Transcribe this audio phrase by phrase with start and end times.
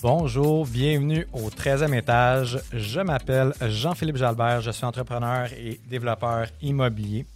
[0.00, 2.60] Bonjour, bienvenue au 13e étage.
[2.72, 7.26] Je m'appelle Jean-Philippe Jalbert, je suis entrepreneur et développeur immobilier.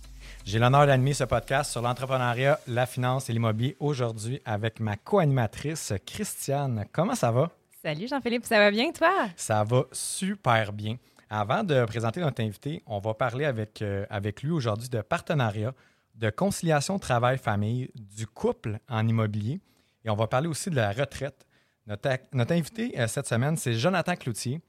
[0.44, 5.92] J'ai l'honneur d'animer ce podcast sur l'entrepreneuriat, la finance et l'immobilier aujourd'hui avec ma co-animatrice
[6.06, 6.84] Christiane.
[6.92, 7.50] Comment ça va?
[7.82, 9.12] Salut Jean-Philippe, ça va bien toi?
[9.34, 10.98] Ça va super bien.
[11.30, 15.74] Avant de présenter notre invité, on va parler avec, euh, avec lui aujourd'hui de partenariat,
[16.14, 19.60] de conciliation travail-famille, du couple en immobilier
[20.04, 21.44] et on va parler aussi de la retraite.
[21.86, 24.60] Notre, notre invité euh, cette semaine, c'est Jonathan Cloutier,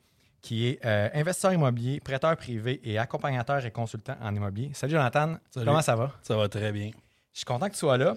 [0.41, 4.71] qui est euh, investisseur immobilier, prêteur privé et accompagnateur et consultant en immobilier.
[4.73, 5.65] Salut Jonathan, Salut.
[5.65, 6.11] comment ça va?
[6.21, 6.89] Ça va très bien.
[7.31, 8.15] Je suis content que tu sois là.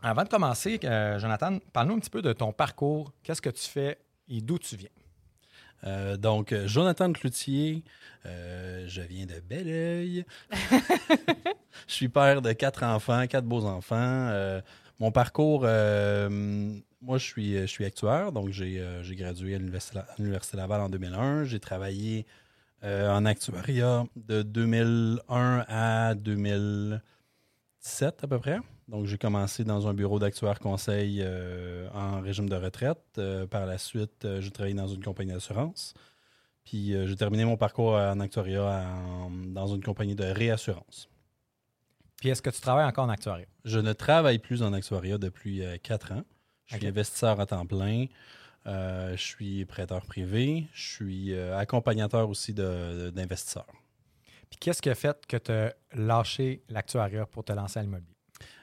[0.00, 3.12] Avant de commencer, euh, Jonathan, parle-nous un petit peu de ton parcours.
[3.24, 4.88] Qu'est-ce que tu fais et d'où tu viens?
[5.84, 7.84] Euh, donc, Jonathan Cloutier,
[8.26, 10.24] euh, je viens de Belleuil.
[11.86, 13.96] je suis père de quatre enfants, quatre beaux enfants.
[13.96, 14.60] Euh,
[14.98, 16.28] mon parcours, euh,
[17.00, 21.44] moi, je suis, actuaire, donc j'ai euh, gradué à l'Université Laval en 2001.
[21.44, 22.26] J'ai travaillé
[22.82, 28.58] euh, en actuariat de 2001 à 2017 à peu près.
[28.88, 31.22] Donc, j'ai commencé dans un bureau d'actuaire conseil
[31.92, 33.20] en régime de retraite.
[33.50, 35.92] Par la suite, j'ai travaillé dans une compagnie d'assurance.
[36.64, 41.10] Puis, j'ai terminé mon parcours en actuariat en- dans une compagnie de réassurance.
[42.20, 43.46] Puis est-ce que tu travailles encore en actuariat?
[43.64, 46.24] Je ne travaille plus en actuariat depuis euh, quatre ans.
[46.66, 48.06] Je suis investisseur à temps plein.
[48.66, 50.66] Euh, je suis prêteur privé.
[50.74, 53.66] Je suis euh, accompagnateur aussi d'investisseurs.
[54.50, 58.12] Puis qu'est-ce qui a fait que tu as lâché l'actuariat pour te lancer à l'immobilier?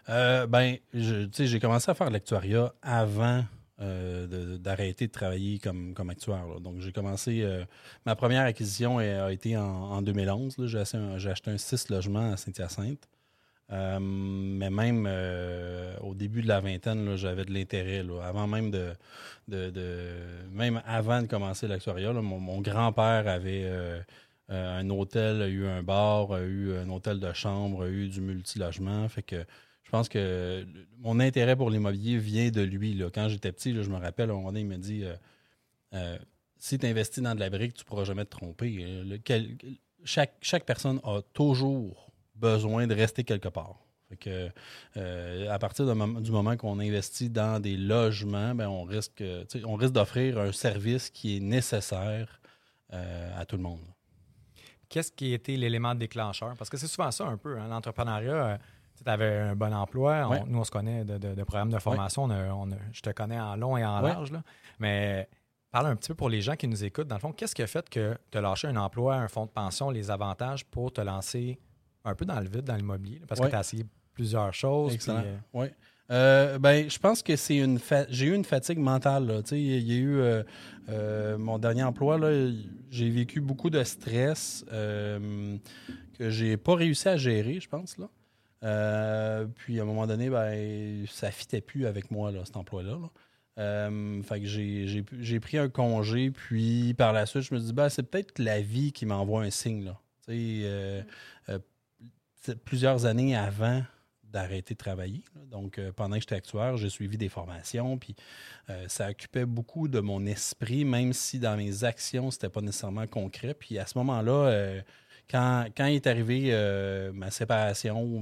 [0.09, 3.43] Euh, ben, tu sais, j'ai commencé à faire l'actuariat avant
[3.79, 6.47] de- d'arrêter de, travailler comme, comme actuaire.
[6.47, 6.59] là.
[6.59, 7.45] Donc, j'ai commencé.
[8.05, 10.57] ma première acquisition a, a été en, en 2011.
[10.59, 10.67] là.
[10.67, 13.07] J'ai acheté, un, j'ai acheté un 6 logements à Saint-Hyacinthe.
[13.71, 18.03] Euh, mais même euh, au début de la vingtaine, j'avais de l'intérêt.
[18.23, 18.93] Avant même de,
[20.85, 23.63] avant de commencer l'actuariat, mon, grand-père avait.
[23.65, 24.01] euh,
[24.47, 29.09] un hôtel, eu un bar, eu un hôtel de chambre, a eu du multilogement.
[29.09, 29.43] Fait que
[29.83, 30.63] je pense que
[30.99, 33.01] mon intérêt pour l'immobilier vient de lui.
[33.11, 35.03] Quand j'étais petit, je me rappelle, un moment donné, il me dit
[36.57, 38.85] si tu investis dans de la brique, tu ne pourras jamais te tromper.
[40.03, 42.04] Chaque personne a toujours
[42.49, 43.75] besoin de rester quelque part.
[44.09, 44.49] Fait que,
[44.97, 49.23] euh, à partir du moment- du moment qu'on investit dans des logements, ben, on risque,
[49.65, 52.39] on risque d'offrir un service qui est nécessaire
[52.93, 53.81] euh, à tout le monde.
[54.89, 56.53] Qu'est-ce qui a été l'élément déclencheur?
[56.57, 58.33] Parce que c'est souvent ça un peu, hein, l'entrepreneuriat.
[58.45, 58.57] euh,
[59.03, 60.25] tu avais un bon emploi.
[60.27, 60.43] On- Ouais.
[60.47, 62.23] Nous, on se connaît de, de- de programmes de formation.
[62.25, 64.09] On a- on a- je te connais en long et en Ouais.
[64.13, 64.31] large.
[64.31, 64.41] là.
[64.79, 65.27] Mais
[65.71, 67.07] parle un petit peu pour les gens qui nous écoutent.
[67.07, 69.47] Dans le fond, qu'est-ce qui a fait que tu as lâché un emploi, un fonds
[69.47, 71.59] de pension, les avantages pour te lancer
[72.05, 73.21] un peu dans le vide, dans l'immobilier?
[73.27, 73.51] Parce que Ouais.
[73.51, 74.93] tu as essayé plusieurs choses.
[74.93, 75.21] Excellent.
[75.21, 75.67] puis, euh, Oui.
[76.11, 79.25] Euh, ben, je pense que c'est une fa- j'ai eu une fatigue mentale.
[79.25, 79.41] là.
[79.41, 80.43] Tu sais, Il y a eu euh,
[80.89, 82.19] euh, mon dernier emploi,
[82.91, 87.97] j'ai vécu beaucoup de stress que j'ai pas réussi à gérer, je pense.
[87.97, 88.07] Là.
[89.55, 92.99] Puis à un moment donné, ben, ça fitait plus avec moi, là, cet emploi-là.
[93.57, 93.89] là.
[94.23, 98.03] Fait que j'ai pris un congé, puis par la suite, je me dis, ben, c'est
[98.03, 99.83] peut-être la vie qui m'envoie un signe.
[99.85, 99.99] Là.
[102.53, 103.83] Plusieurs années avant
[104.35, 105.23] d'arrêter de travailler.
[105.49, 108.15] Donc, euh, pendant que j'étais actuaire, j'ai suivi des formations, puis
[108.69, 113.07] euh, ça occupait beaucoup de mon esprit, même si dans mes actions, c'était pas nécessairement
[113.07, 113.53] concret.
[113.53, 114.81] Puis à ce moment-là, euh,
[115.29, 116.51] quand, quand est arrivé
[117.13, 118.21] ma séparation,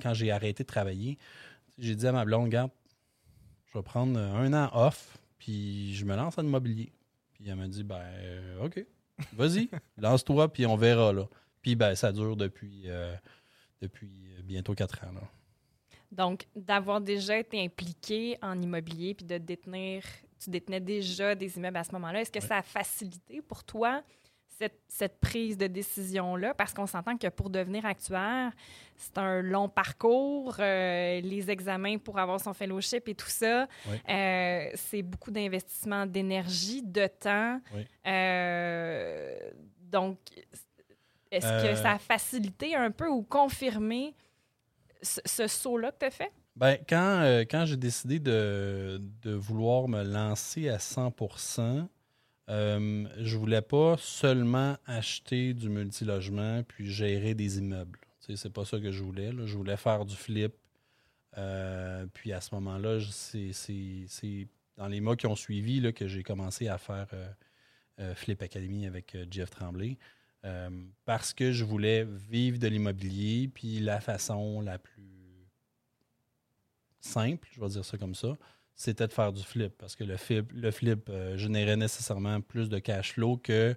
[0.00, 1.18] quand j'ai arrêté de travailler,
[1.76, 2.70] j'ai dit à ma blonde, regarde,
[3.66, 6.90] je vais prendre un an off, puis je me lance en immobilier.
[7.34, 8.00] Puis elle m'a dit, ben,
[8.62, 8.82] OK,
[9.34, 11.28] vas-y, lance-toi, puis on verra, là.
[11.60, 12.86] Puis, ben, ça dure depuis,
[13.80, 14.10] depuis
[14.44, 15.22] bientôt quatre ans, là.
[16.10, 20.02] Donc, d'avoir déjà été impliqué en immobilier puis de détenir,
[20.38, 24.02] tu détenais déjà des immeubles à ce moment-là, est-ce que ça a facilité pour toi
[24.58, 26.54] cette, cette prise de décision-là?
[26.54, 28.52] Parce qu'on s'entend que pour devenir actuaire,
[28.96, 33.68] c'est un long parcours, euh, les examens pour avoir son fellowship et tout ça,
[34.08, 37.60] euh, c'est beaucoup d'investissement d'énergie, de temps.
[38.06, 39.38] Euh,
[39.82, 40.18] donc,
[41.30, 44.14] est-ce Euh, que ça a facilité un peu ou confirmé
[45.02, 46.32] ce, ce saut-là que tu as fait?
[46.56, 51.86] Ben, quand, euh, quand j'ai décidé de, de vouloir me lancer à 100%
[52.50, 57.98] euh, je voulais pas seulement acheter du multilogement puis gérer des immeubles.
[58.20, 59.32] C'est pas ça que je voulais.
[59.32, 59.44] là.
[59.44, 60.54] Je voulais faire du flip.
[61.36, 63.52] Euh, puis à ce moment-là, c'est-
[64.76, 67.28] dans les mois qui ont suivi là, que j'ai commencé à faire euh,
[68.00, 69.98] euh, Flip Academy avec euh, Jeff Tremblay.
[70.44, 70.70] Euh,
[71.04, 75.48] parce que je voulais vivre de l'immobilier, puis la façon la plus
[77.00, 78.36] simple, je vais dire ça comme ça,
[78.74, 79.72] c'était de faire du flip.
[79.78, 83.74] Parce que le flip, le flip euh, générait nécessairement plus de cash flow que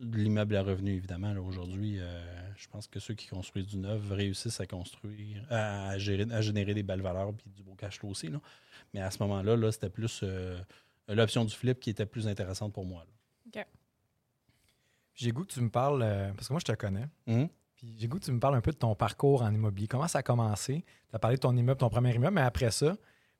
[0.00, 1.32] l'immeuble à revenu, évidemment.
[1.38, 6.30] Aujourd'hui, euh, je pense que ceux qui construisent du neuf réussissent à construire, à, gérer-
[6.32, 8.30] à générer des belles valeurs puis du beau cash flow aussi.
[8.92, 10.22] Mais à ce moment-là, là, c'était plus
[11.08, 13.04] l'option du flip qui était plus intéressante pour moi.
[15.14, 17.06] J'ai goût que tu me parles, euh, parce que moi, je te connais.
[17.26, 17.48] Mhm.
[17.76, 19.86] Puis j'ai goût que tu me parles un peu de ton parcours en immobilier.
[19.88, 20.84] Comment ça a commencé?
[21.10, 22.96] Tu as parlé de ton immeuble, ton premier immeuble, mais après ça,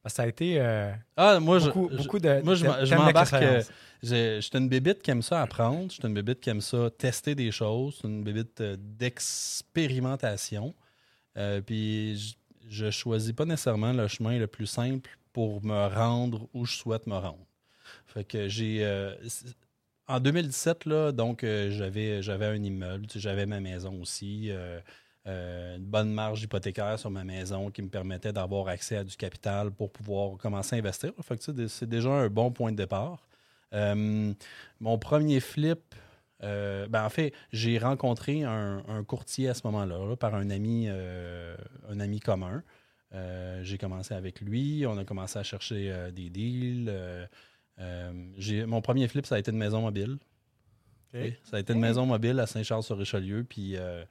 [0.06, 2.42] ça a été euh, Ah, moi, je- beaucoup, je, beaucoup de.
[2.42, 3.32] moi, je, de- je m'embarque.
[3.34, 3.62] euh,
[4.02, 5.90] j'ai- J'étais une bébite qui aime ça apprendre.
[5.90, 8.00] J'étais une bébite qui aime ça tester des choses.
[8.04, 10.74] Une bébite d'expérimentation.
[11.36, 12.34] Euh, puis je,
[12.68, 17.06] je choisis pas nécessairement le chemin le plus simple pour me rendre où je souhaite
[17.06, 17.46] me rendre.
[18.06, 18.84] Fait que j'ai.
[18.84, 19.14] euh,
[20.08, 24.50] en 2017, là, donc, euh, j'avais, un immeuble, j'avais ma maison aussi.
[24.50, 24.80] euh,
[25.26, 29.16] euh, une bonne marge hypothécaire sur ma maison qui me permettait d'avoir accès à du
[29.16, 31.12] capital pour pouvoir commencer à investir.
[31.16, 33.26] Tu sais, c'est déjà un bon point de départ.
[33.72, 35.80] Mon premier flip,
[36.40, 42.00] ben, en fait, j'ai rencontré un, courtier à ce moment-là, là, par un ami, un
[42.00, 42.62] ami commun.
[43.62, 46.92] J'ai commencé avec lui, on a commencé à chercher des deals.
[47.80, 50.18] Euh, mon premier flip, ça a été une maison mobile.
[51.44, 54.04] Ça a été une maison mobile à Saint-Charles-sur-Richelieu, puis euh,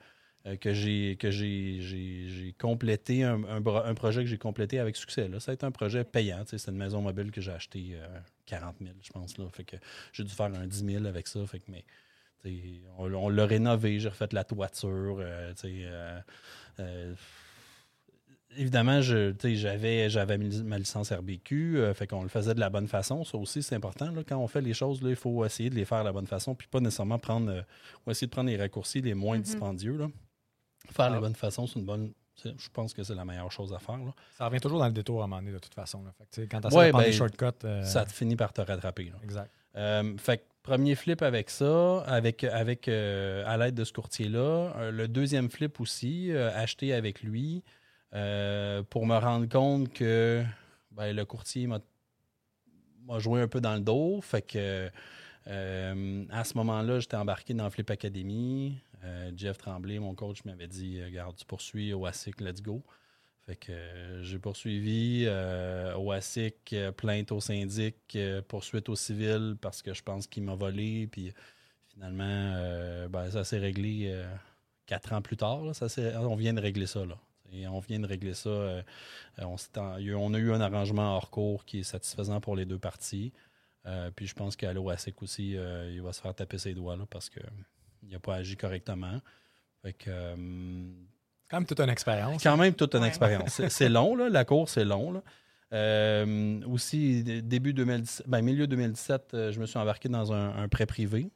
[0.45, 5.27] euh, que j'ai que j'ai, complété un, un projet que j'ai complété avec succès.
[5.27, 5.39] Là.
[5.41, 6.43] Ça a été un projet payant.
[6.45, 9.37] C'est une maison mobile que j'ai acheté euh, 40 000, je pense.
[9.37, 9.45] Là.
[9.51, 9.75] Fait que
[10.13, 11.45] j'ai dû faire un 10 000 avec ça.
[11.45, 11.83] Fait que, mais,
[12.97, 15.17] on, on l'a rénové, j'ai refait la toiture.
[15.19, 16.19] euh, euh,
[16.79, 17.15] euh,
[18.57, 23.23] évidemment, j'avais, j'avais ma licence RBQ, euh, fait qu'on le faisait de la bonne façon.
[23.23, 24.11] Ça aussi, c'est important.
[24.11, 26.13] Là, quand on fait les choses, là, il faut essayer de les faire de la
[26.13, 27.61] bonne façon, puis pas nécessairement prendre, euh,
[28.05, 29.43] ou essayer de prendre les raccourcis les moins Mhm.
[29.43, 29.97] dispendieux.
[29.97, 30.07] Là.
[30.91, 31.15] Faire de Ah.
[31.15, 32.11] la bonne façon, c'est une bonne.
[32.43, 33.97] Je pense que c'est la meilleure chose à faire.
[33.97, 34.11] là.
[34.37, 36.03] Ça revient toujours dans le détour à un moment donné, de toute façon.
[36.03, 36.11] là.
[36.17, 37.45] Fait que, quand tu Ouais, de prendre ben, des shortcuts.
[37.65, 39.05] euh, Ça te finit par te rattraper.
[39.05, 39.17] là.
[39.23, 39.51] Exact.
[39.75, 44.73] Euh, fait que premier flip avec ça, avec, avec euh, à l'aide de ce courtier-là.
[44.77, 47.63] Euh, le deuxième flip aussi, euh, acheté avec lui,
[48.13, 50.43] euh, pour me rendre compte que
[50.91, 51.79] ben, le courtier m'a
[53.19, 54.21] joué un peu dans le dos.
[54.21, 54.89] Fait que
[55.47, 58.77] euh, à ce moment-là, j'étais embarqué dans Flip Academy.
[59.03, 62.83] Euh, Jeff Tremblay, mon coach, m'avait dit Regarde, tu poursuis au ASIC, let's go.
[63.45, 63.73] Fait que
[64.21, 65.27] j'ai poursuivi
[65.97, 68.17] au ASIC, plainte au syndic,
[68.47, 71.07] poursuite au civil parce que je pense qu'il m'a volé.
[71.07, 71.33] Puis
[71.93, 74.23] finalement, ben, ça s'est réglé
[74.85, 75.61] quatre ans plus tard.
[75.63, 75.73] là.
[75.73, 75.87] ça
[76.21, 77.05] on vient de régler ça.
[77.05, 77.17] Là.
[77.53, 78.49] Et on vient de régler ça.
[78.49, 78.81] euh,
[79.39, 82.55] euh, on, a eu- on a eu un arrangement hors cours qui est satisfaisant pour
[82.55, 83.31] les deux parties.
[83.85, 86.95] Euh, puis je pense qu'à l'OASIC aussi, euh, il va se faire taper ses doigts
[86.95, 87.43] là, parce qu'il
[88.09, 89.19] n'a pas agi correctement.
[89.81, 90.35] Fait que, euh,
[91.43, 92.41] C'est quand même toute une expérience.
[92.41, 93.07] quand même toute une Ouais.
[93.09, 93.61] expérience.
[93.67, 95.11] C'est- long, là, la course, c'est long.
[95.11, 95.21] là.
[95.73, 100.67] Euh, aussi, début 2017, ben, milieu 2017, euh, je me suis embarqué dans un, un
[100.67, 101.29] prêt privé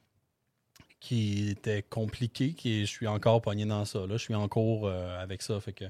[1.00, 4.00] qui était compliqué, qui je suis encore pogné dans ça.
[4.00, 4.14] Là.
[4.14, 5.60] Je suis en cours euh, avec ça.
[5.60, 5.86] Fait que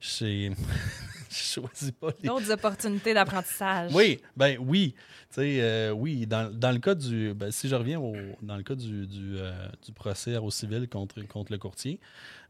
[0.00, 0.52] je
[1.30, 3.92] choisis pas les D'autres opportunités d'apprentissage.
[3.94, 4.94] oui, ben oui.
[5.30, 7.32] Tu sais, euh, oui, dans, dans le cas du.
[7.34, 10.88] ben, si je reviens au, dans le cas du, du, euh, du procès au civil
[10.88, 12.00] contre, contre le courtier,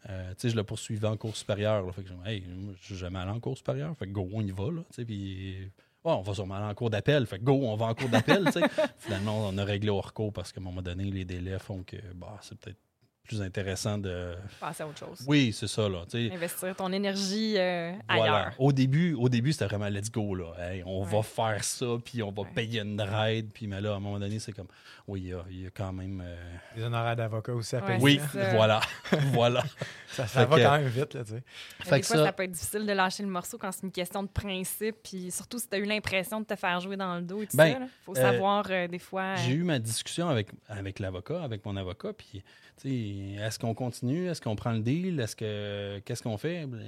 [0.09, 1.85] euh, tu sais, je le poursuivais en cours supérieur.
[1.85, 3.95] Là, fait que je hey, moi, je suis jamais allé en cours supérieur.
[3.99, 4.71] Fait que go, on y va.
[4.71, 5.71] Là, tu sais, puis.
[6.05, 7.27] Ouais, on va sûrement aller en cours d'appel.
[7.27, 8.49] Fait go, on va en cours d'appel.
[8.99, 11.97] Finalement, on a réglé au recours parce qu'à un moment donné, les délais font que
[12.15, 12.79] bah, c'est peut-être
[13.25, 14.35] plus intéressant de.
[14.59, 15.25] Passer à autre chose.
[15.27, 15.89] Oui, c'est ça.
[15.89, 16.03] Là.
[16.15, 18.23] Investir ton énergie euh, Voilà.
[18.35, 18.53] ailleurs.
[18.59, 20.35] Au début, au début c'était vraiment let's go.
[20.35, 20.53] Là.
[20.59, 22.49] Hey, on va faire ça, puis on va Ouais.
[22.55, 23.51] payer une ride.
[23.55, 24.67] Puis mais là, à un moment donné, c'est comme,
[25.07, 26.23] oui, il y a, il y a quand même.
[26.25, 26.37] euh,
[26.77, 28.01] Des honoraires d'avocat aussi à Ouais, payer.
[28.03, 28.21] Oui,
[28.53, 28.81] voilà.
[29.33, 29.63] voilà.
[30.09, 31.43] Ça, va que- quand même vite, là, tu sais.
[31.85, 32.33] Fait des que fois, ça- ça...
[32.33, 35.59] peut être difficile de lâcher le morceau quand c'est une question de principe, puis surtout
[35.61, 37.75] si tu as eu l'impression de te faire jouer dans le dos et tout Ben,
[37.75, 37.79] ça.
[37.81, 39.37] Il faut euh, savoir euh, des fois.
[39.37, 42.43] J'ai eu ma discussion avec, avec l'avocat, avec mon avocat, puis
[42.81, 42.89] tu sais,
[43.39, 46.67] est-ce qu'on continue, est-ce qu'on prend le deal, est-ce que qu'est-ce qu'on fait?
[46.67, 46.83] Ben,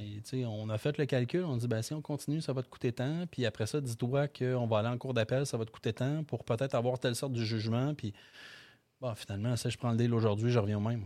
[0.47, 2.93] on a fait le calcul, on dit ben si on continue, ça va te coûter
[2.93, 5.93] tant, puis après ça, dis-toi qu'on va aller en cours d'appel, ça va te coûter
[5.93, 8.13] tant pour peut-être avoir telle sorte de jugement, puis
[9.01, 11.05] bon, finalement, si je prends le deal aujourd'hui, je reviens au même.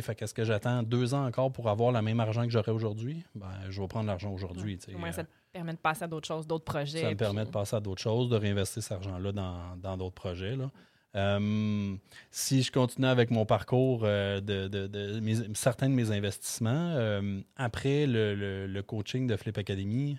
[0.00, 3.22] Fait qu'est-ce que j'attends deux ans encore pour avoir le même argent que j'aurais aujourd'hui?
[3.34, 4.78] Ben, je vais prendre l'argent aujourd'hui.
[4.94, 7.02] Au moins, ça Euh, te permet de passer à d'autres choses, d'autres projets.
[7.02, 10.14] ça me permet de passer à d'autres choses, de réinvestir cet argent-là dans dans d'autres
[10.14, 10.56] projets.
[10.56, 10.70] Là.
[11.14, 11.94] Euh,
[12.30, 18.66] si je continue avec mon parcours euh, de, certains de mes investissements, euh, après le,
[18.66, 20.18] le- coaching de Flip Academy,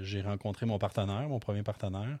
[0.00, 2.18] j'ai rencontré mon partenaire, mon premier partenaire,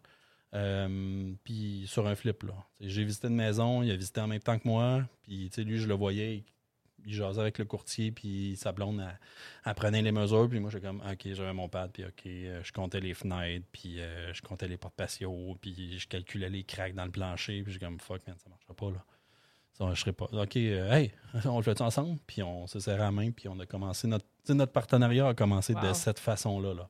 [1.44, 2.44] puis sur un flip.
[2.80, 5.86] J'ai visité une maison, il a visité en même temps que moi, puis lui, je
[5.88, 6.44] le voyais,
[7.06, 9.18] il, jasait avec le courtier, puis sa blonde, elle,
[9.64, 12.60] elle prenait les mesures, puis moi, j'étais comme, OK, j'avais mon pad, puis OK, euh,
[12.62, 16.64] je comptais les fenêtres, puis euh, je comptais les portes patios, puis je calculais les
[16.64, 19.04] cracks dans le plancher, puis j'ai comme, fuck, man, ça marchera pas, là.
[19.80, 20.26] Ça, je serais pas.
[20.26, 21.12] OK, euh, hey,
[21.46, 22.18] on le fait ensemble?
[22.26, 24.06] Puis on se serré la main, puis on a commencé.
[24.06, 26.74] Notre, notre partenariat a commencé de cette façon-là.
[26.74, 26.88] Là.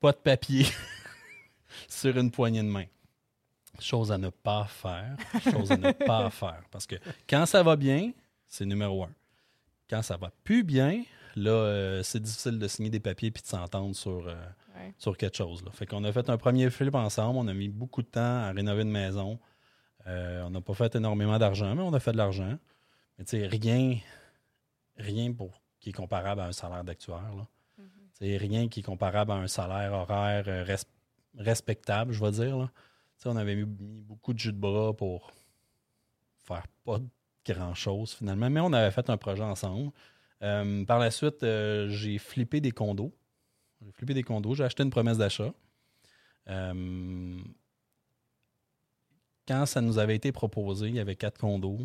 [0.00, 0.66] Pas de papier
[1.88, 2.86] sur une poignée de main.
[3.78, 5.16] Chose à ne pas faire.
[5.52, 6.62] Chose à ne pas faire.
[6.70, 6.96] Parce que
[7.28, 8.12] quand ça va bien,
[8.50, 9.10] c'est numéro un.
[9.88, 11.02] Quand ça va plus bien,
[11.36, 14.34] là, euh, c'est difficile de signer des papiers puis de s'entendre sur, euh,
[14.76, 14.94] Ouais.
[14.98, 15.64] sur quelque chose.
[15.64, 15.70] Là.
[15.72, 17.38] Fait qu'on a fait un premier flip ensemble.
[17.38, 19.38] On a mis beaucoup de temps à rénover une maison.
[20.06, 22.56] Euh, on n'a pas fait énormément d'argent, mais on a fait de l'argent.
[23.18, 23.98] Mais tu sais, rien,
[24.96, 27.34] rien pour, qui est comparable à un salaire d'actuaire.
[27.36, 27.46] là.
[27.78, 28.36] Mhm.
[28.38, 30.84] Rien qui est comparable à un salaire horaire res-
[31.36, 32.56] respectable, je vais dire.
[32.56, 32.70] Là.
[33.26, 35.30] On avait mis, mis beaucoup de jus de bras pour
[36.38, 36.98] faire pas
[37.46, 39.92] grand-chose finalement, mais on avait fait un projet ensemble.
[40.42, 43.12] Euh, par la suite, euh, j'ai flippé des condos.
[43.84, 44.54] J'ai flippé des condos.
[44.54, 45.52] J'ai acheté une promesse d'achat.
[46.48, 47.38] Euh,
[49.46, 51.80] quand ça nous avait été proposé, il y avait quatre condos.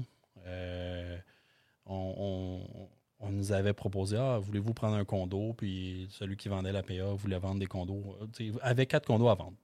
[1.88, 5.54] On, nous avait proposé Ah, voulez-vous prendre un condo?
[5.54, 8.18] Puis celui qui vendait la PA voulait vendre des condos.
[8.22, 9.58] euh, tu sais, avait quatre condos à vendre.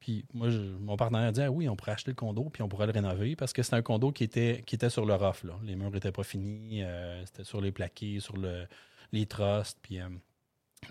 [0.00, 2.62] Puis moi, je- mon partenaire a dit Ah oui, on pourrait acheter le condo puis
[2.62, 5.14] on pourrait le rénover parce que c'était un condo qui était, qui était sur le
[5.14, 5.44] rough.
[5.44, 5.54] Là.
[5.62, 8.66] Les murs n'étaient pas finis, euh, c'était sur les plaqués, sur le,
[9.12, 9.78] les trusts.
[9.82, 10.08] Puis, euh,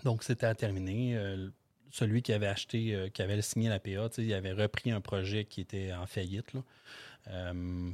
[0.04, 1.16] donc, c'était à terminer.
[1.16, 1.48] Euh,
[1.92, 5.60] celui qui avait acheté, qui avait signé la PA, il avait repris un projet qui
[5.60, 6.52] était en faillite.
[6.54, 6.62] là.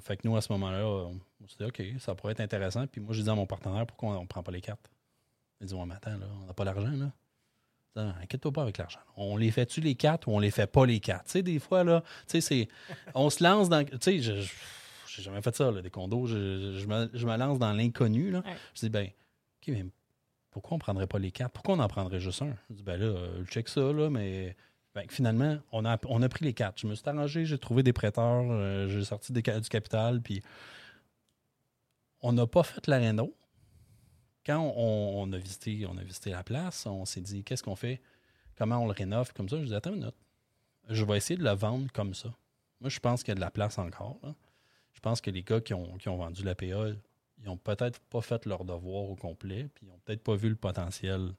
[0.02, 1.18] Fait que nous, à ce moment-là, on
[1.48, 2.86] s'est dit, OK, ça pourrait être intéressant.
[2.86, 4.90] Puis moi, j'ai dit à mon partenaire, pourquoi on ne prend pas les cartes?
[5.62, 7.10] Il dit, ouais, mais attends, là, on n'a pas l'argent, là.
[7.96, 9.00] Inquiète-toi pas avec l'argent.
[9.16, 11.24] On les fait-tu les quatre ou on les fait pas les quatre?
[11.24, 12.68] Tu sais, des fois, là, tu sais, c'est.
[13.14, 13.84] On se lance dans.
[13.84, 14.40] Tu sais, je.
[14.40, 14.52] je-
[15.08, 16.26] J'ai jamais fait ça, là, des condos.
[16.26, 16.34] Je,
[16.74, 18.30] je- je me, je me lance dans l'inconnu.
[18.30, 18.40] là.
[18.40, 18.56] Ouais.
[18.74, 19.86] Je dis, ben, OK, mais
[20.50, 21.52] pourquoi on prendrait pas les quatre?
[21.52, 22.54] Pourquoi on en prendrait juste un?
[22.68, 24.54] Je dis, ben là, euh, check ça, là, mais
[24.94, 26.78] ben, finalement, on a, on a pris les quatre.
[26.80, 30.42] Je me suis arrangé, j'ai trouvé des prêteurs, euh, j'ai sorti des du capital, puis
[32.22, 33.34] on n'a pas fait la réno.
[34.46, 38.00] Quand on, a visité, on a visité la place, on s'est dit, qu'est-ce qu'on fait?
[38.56, 39.32] Comment on le rénove?
[39.32, 40.14] Comme ça, je dis, attends une minute.
[40.88, 42.32] Je vais essayer de le vendre comme ça.
[42.80, 44.20] Moi, je pense qu'il y a de la place encore.
[44.92, 46.86] Je pense que les gars qui ont, vendu la PA,
[47.42, 50.48] ils ont peut-être pas fait leur devoir au complet, puis ils n'ont peut-être pas vu
[50.48, 51.32] le potentiel,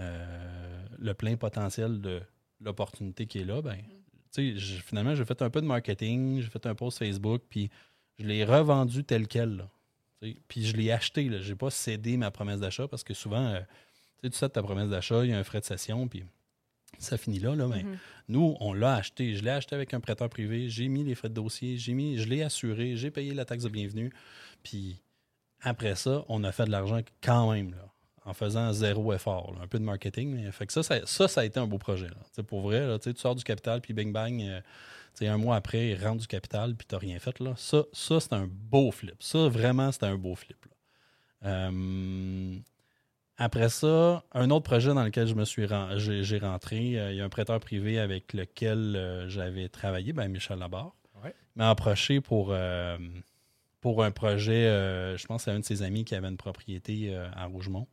[0.00, 2.22] euh, le plein potentiel de
[2.60, 3.62] l'opportunité qui est là.
[3.62, 3.78] Ben,
[4.32, 7.70] finalement, j'ai fait un peu de marketing, j'ai fait un post Facebook, puis
[8.18, 9.68] je l'ai revendu tel quel.
[10.48, 11.28] Puis je l'ai acheté.
[11.40, 13.60] Je n'ai pas cédé ma promesse d'achat parce que souvent, euh,
[14.22, 16.24] tu sais, ta promesse d'achat, il y a un frais de cession, puis
[16.98, 17.54] ça finit là.
[17.56, 17.98] là mais Mhm.
[18.28, 19.34] nous, on l'a acheté.
[19.34, 20.68] Je l'ai acheté avec un prêteur privé.
[20.68, 21.76] J'ai mis les frais de dossier.
[21.78, 22.96] J'ai mis, je l'ai assuré.
[22.96, 24.12] J'ai payé la taxe de bienvenue.
[24.62, 25.00] Puis
[25.60, 27.88] après ça, on a fait de l'argent quand même, là,
[28.24, 29.52] en faisant zéro effort.
[29.54, 29.62] là.
[29.62, 30.30] Un peu de marketing.
[30.34, 32.08] Mais, fait que ça, ça, ça, ça a été un beau projet.
[32.08, 32.16] Là.
[32.26, 34.60] Tu sais, Pour vrai, là, tu sors du capital, puis bing bang, euh,
[35.20, 37.38] un mois après, il rentre du capital, puis tu n'as rien fait.
[37.40, 37.54] Là.
[37.56, 39.16] Ça, ça c'est un beau flip.
[39.22, 40.64] Ça, vraiment, c'était un beau flip.
[40.64, 40.72] là.
[41.44, 42.58] Euh,
[43.36, 45.66] après ça, un autre projet dans lequel je me suis
[45.96, 50.28] j'ai, rentré, euh, il y a un prêteur privé avec lequel euh, j'avais travaillé, ben
[50.28, 51.34] Michel Labarre, Ouais.
[51.56, 52.54] m'a approché pour,
[53.80, 54.64] pour un projet,
[55.16, 57.86] je pense que c'est un de ses amis qui avait une propriété à Rougemont,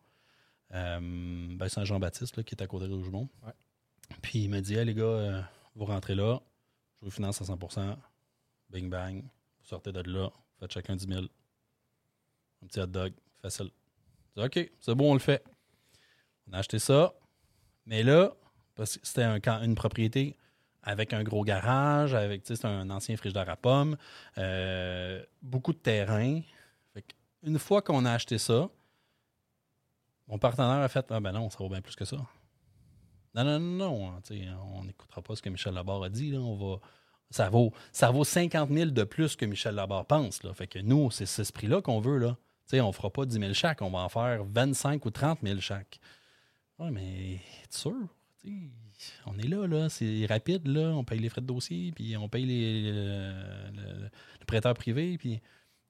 [0.71, 3.29] ben Saint-Jean-Baptiste, qui est à côté de Rougemont.
[3.45, 3.53] Ouais.
[4.23, 5.45] Puis il m'a dit, hey, les gars,
[5.75, 6.39] vous rentrez là,
[6.99, 7.95] je vous finance à 100%
[8.69, 11.21] bing bang, vous sortez de là, vous faites chacun 10 000.
[11.21, 13.71] Un petit hot dog, facile.
[14.35, 15.43] OK, c'est bon, on le fait.
[16.47, 17.13] On a acheté ça.
[17.85, 18.33] Mais là,
[18.75, 20.37] parce que c'était un une propriété
[20.83, 23.97] avec un gros garage, avec, un ancien frigidaire à pommes,
[24.37, 26.41] euh, beaucoup de terrain.
[26.93, 27.03] Fait
[27.43, 28.69] une fois qu'on a acheté ça,
[30.27, 32.17] mon partenaire a fait Ah ben non, ça vaut bien plus que ça.
[33.36, 36.36] Non, non, non, sais, On n'écoutera pas ce que Michel Labarre a dit.
[36.36, 36.79] On va,
[37.29, 40.41] ça, vaut, ça vaut 50 000 de plus que Michel Labarre pense.
[40.53, 42.17] Fait que nous, c'est ce prix-là qu'on veut.
[42.17, 42.38] Là.
[42.74, 45.59] On ne fera pas 10 000 chaque, on va en faire 25 ou 30 000
[45.59, 46.00] chaque.
[46.77, 48.07] Ouais, mais es sûr?
[49.25, 52.91] On est là, c'est rapide, on paye les frais de dossier, puis on paye les,
[52.91, 54.09] le,
[54.45, 55.41] prêteur privé, puis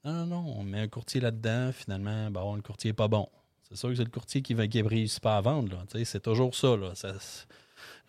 [0.04, 3.28] Non, non, non, on met un courtier là-dedans, finalement, le courtier n'est pas bon.
[3.70, 5.86] C'est sûr que c'est le courtier qui va qui réussit pas à vendre.
[6.04, 6.76] C'est toujours ça.
[6.76, 6.96] Là.
[6.96, 7.16] Ça-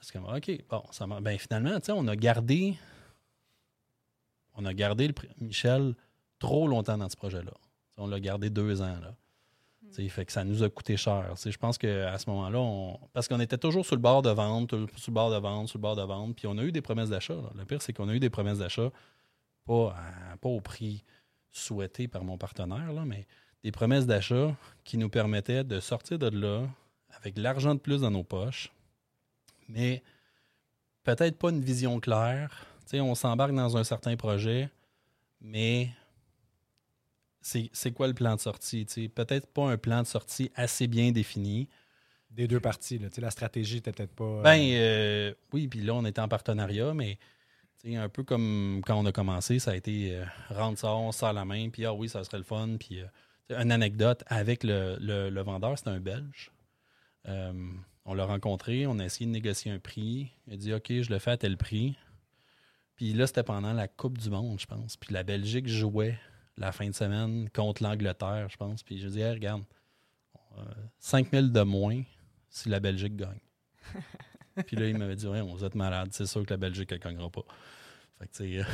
[0.00, 2.76] c'est comme, OK, bon, ça ben, finalement, on a gardé
[4.56, 5.94] on a gardé le, Michel
[6.38, 7.52] trop longtemps dans ce projet-là.
[7.96, 8.98] On l'a gardé deux ans.
[9.00, 9.14] Là.
[10.08, 11.34] Fait que ça nous a coûté cher.
[11.44, 12.98] Je pense qu'à ce moment-là, on...
[13.12, 15.78] parce qu'on était toujours sur le bord de vente, sur le bord de vente, sur
[15.78, 17.36] le bord de vente, puis on a eu des promesses d'achat.
[17.56, 18.90] Le pire, c'est qu'on a eu des promesses d'achat,
[19.66, 19.96] pas,
[20.40, 21.04] pas au prix
[21.50, 23.26] souhaité par mon partenaire, là, mais
[23.62, 26.66] des promesses d'achat qui nous permettaient de sortir de là
[27.10, 28.72] avec de l'argent de plus dans nos poches,
[29.68, 30.02] mais
[31.04, 32.66] peut-être pas une vision claire.
[32.94, 34.68] On s'embarque dans un certain projet,
[35.40, 35.90] mais
[37.40, 38.84] c'est quoi le plan de sortie?
[39.14, 41.68] Peut-être pas un plan de sortie assez bien défini.
[42.30, 42.98] Des deux parties.
[42.98, 43.08] Là.
[43.18, 44.24] La stratégie n'était peut-être pas.
[44.24, 47.18] euh, Ben euh, oui, puis là, on était en partenariat, mais
[47.84, 51.18] un peu comme quand on a commencé, ça a été euh, rendre ça, on se
[51.20, 52.76] serre la main, puis ah oui, ça serait le fun.
[52.78, 53.06] Puis euh,
[53.50, 56.50] une anecdote avec le, le- le vendeur, c'était un Belge.
[57.28, 57.52] Euh,
[58.04, 60.32] on l'a rencontré, on a essayé de négocier un prix.
[60.46, 61.96] Il a dit OK, je le fais à tel prix.
[62.96, 64.96] Puis là, c'était pendant la Coupe du Monde, je pense.
[64.96, 66.18] Puis la Belgique jouait
[66.56, 68.82] la fin de semaine contre l'Angleterre, je pense.
[68.82, 69.62] Puis je dis Hey, regarde,
[70.58, 70.62] euh,
[70.98, 72.02] 5000 de moins
[72.48, 73.40] si la Belgique gagne.
[74.66, 76.96] Puis là, il m'avait dit Ouais, vous êtes malade, c'est sûr que la Belgique ne
[76.98, 77.44] gagnera pas.
[78.18, 78.64] Fait que, tu sais, euh,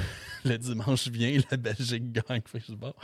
[0.45, 2.42] le dimanche vient, la Belgique gagne.
[2.47, 2.95] Fait que je dis Bon,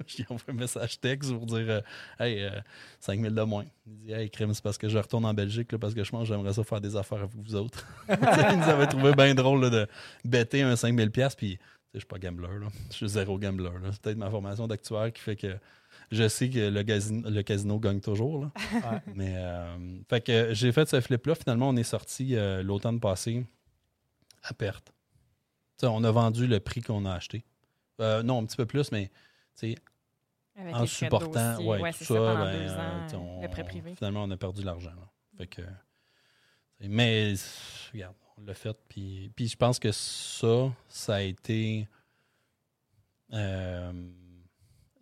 [0.06, 1.80] j'ai envoyé un message texte pour dire euh,
[2.18, 2.60] Hey, euh,
[3.00, 3.64] 5000 de moins.
[3.86, 6.10] Il dit Hey, crime, c'est parce que je retourne en Belgique, là, parce que je
[6.10, 7.86] pense que j'aimerais ça faire des affaires avec vous autres.
[8.08, 9.86] Il nous avait trouvé bien drôle là, de
[10.24, 11.10] bêter un 5000$.
[11.10, 11.58] piastres, Puis,
[11.94, 12.68] je suis pas gambler, là.
[12.90, 13.70] Je suis zéro gambler.
[13.92, 15.56] C'est peut-être ma formation d'actuaire qui fait que
[16.10, 18.42] je sais que le casino, le casino gagne toujours.
[18.42, 18.50] Là.
[18.72, 18.98] Ouais.
[19.14, 19.76] Mais euh,
[20.08, 21.34] fait que j'ai fait ce flip-là.
[21.34, 23.46] Finalement, on est sorti euh, l'automne passé
[24.42, 24.92] à perte.
[25.82, 27.44] On a vendu le prix qu'on a acheté.
[28.00, 29.10] Euh, non, un petit peu plus, mais
[30.60, 33.94] Avec en supportant ouais, Ouais, tout ça, ben, deux ans, on- le prêt privé.
[33.94, 34.92] Finalement, on a perdu de l'argent.
[35.36, 35.62] Fait que,
[36.80, 37.34] mais
[37.92, 38.76] regarde, on l'a fait.
[38.88, 41.88] Puis, puis je pense que ça, ça a été
[43.32, 43.92] euh,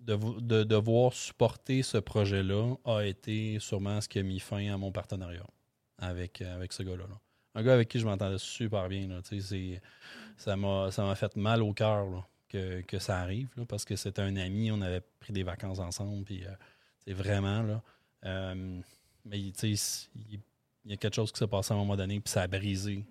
[0.01, 4.77] de, de devoir supporter ce projet-là a été sûrement ce qui a mis fin à
[4.77, 5.47] mon partenariat
[5.99, 7.05] avec, avec ce gars-là.
[7.09, 7.18] là.
[7.55, 9.09] Un gars avec qui je m'entendais super bien.
[9.09, 9.21] Là,
[10.37, 13.96] ça m'a ça m'a fait mal au cœur que, que ça arrive là, parce que
[13.96, 16.24] c'était un ami, on avait pris des vacances ensemble.
[16.24, 16.50] Puis, euh,
[17.04, 17.82] c'est vraiment là.
[18.24, 18.80] euh,
[19.24, 20.40] mais tu sais, il,
[20.84, 22.46] il y a quelque chose qui s'est passé à un moment donné, puis ça a
[22.46, 23.04] brisé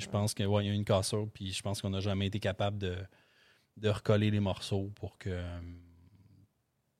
[0.00, 2.40] je pense qu'il y a eu une cassure, puis je pense qu'on n'a jamais été
[2.40, 2.96] capable de,
[3.76, 5.42] de recoller les morceaux pour que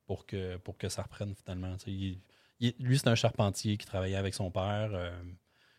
[0.05, 1.75] pour que pour que ça reprenne finalement.
[1.87, 2.19] Il-
[2.59, 4.91] il- lui, c'est un charpentier qui travaillait avec son père.
[4.93, 5.11] euh,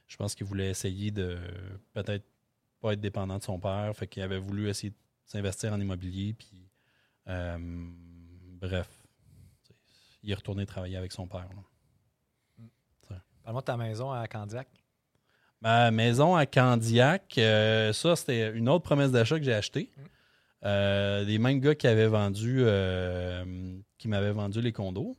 [0.08, 1.38] je pense qu'il voulait essayer de
[1.94, 2.24] peut-être
[2.80, 3.94] pas être dépendant de son père.
[3.96, 6.34] Fait qu'il avait voulu essayer de s'investir en immobilier.
[6.34, 6.62] Puis
[7.28, 7.58] euh,
[8.60, 8.88] bref.
[10.22, 11.48] Il est retourné travailler avec son père.
[11.48, 13.16] là.
[13.42, 14.68] Parle-moi de ta maison à Candiac.
[15.60, 19.90] Ma maison à Candiac, euh, ça, c'était une autre promesse d'achat que j'ai achetée.
[20.64, 22.64] Euh, les mêmes gars qui avaient vendu,
[23.98, 25.16] qui m'avaient vendu les condos.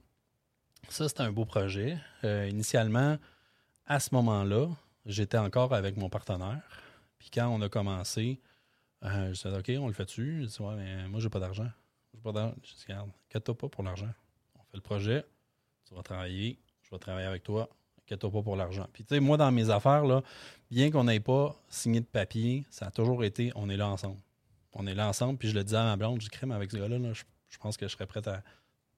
[0.87, 1.97] Ça, c'était un beau projet.
[2.23, 3.17] Initialement,
[3.87, 4.69] à ce moment-là,
[5.05, 6.61] j'étais encore avec mon partenaire.
[7.19, 8.39] Puis quand on a commencé,
[9.05, 10.41] euh, je dit, OK, on le fait-tu?
[10.41, 11.69] Il dit, ouais, mais moi, j'ai pas d'argent.
[12.13, 12.55] J'ai pas d'argent.
[12.63, 14.09] Je dis, regarde, inquiète-toi pas pour l'argent.
[14.55, 15.25] On fait le projet,
[15.87, 18.87] tu vas travailler, je vais travailler avec toi, inquiète-toi pas pour l'argent.
[18.93, 20.23] Puis, tu sais, moi, dans mes affaires, là,
[20.71, 24.19] bien qu'on n'ait pas signé de papier, ça a toujours été, on est là ensemble.
[24.73, 26.71] On est là ensemble, puis je le disais à ma blonde, je dis, crème avec
[26.71, 28.41] ce gars-là, là, je, je pense que je serais prêt à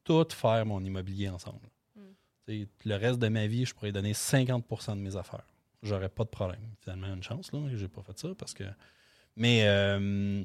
[0.04, 1.68] tout faire mon immobilier ensemble.
[1.96, 2.02] Mm.
[2.48, 5.46] Sais, Le reste de ma vie, je pourrais donner 50% de mes affaires.
[5.82, 6.62] J'aurais pas de problème.
[6.82, 8.64] Finalement, une chance, là, que j'ai pas fait ça parce que.
[9.36, 10.44] Mais, euh,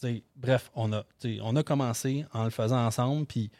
[0.00, 3.50] tu bref, on a, tu on a commencé en le faisant ensemble, puis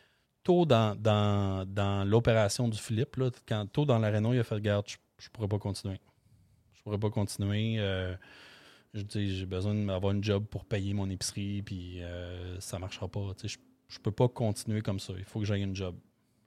[0.43, 4.45] tôt dans, dans, dans l'opération du flip, là, quand tôt dans la réunion, il a
[4.45, 6.01] fait Regarde, je, je pourrais pas continuer.
[6.75, 7.77] Je pourrais pas continuer.
[7.79, 8.17] euh,
[8.95, 13.35] j'ai besoin d'avoir une job pour payer mon épicerie, puis euh, ça marchera pas.
[13.39, 13.59] Tu Je,
[13.89, 15.13] je peux pas continuer comme ça.
[15.17, 15.95] Il faut que j'aille une job.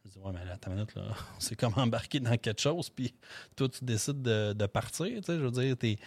[0.06, 1.04] Je dis, ouais, mais là, ta minute, là,
[1.40, 3.14] c'est comme embarquer dans quelque chose, puis
[3.56, 5.22] toi, tu décides de, de partir.
[5.22, 5.98] Tu je veux dire, t'es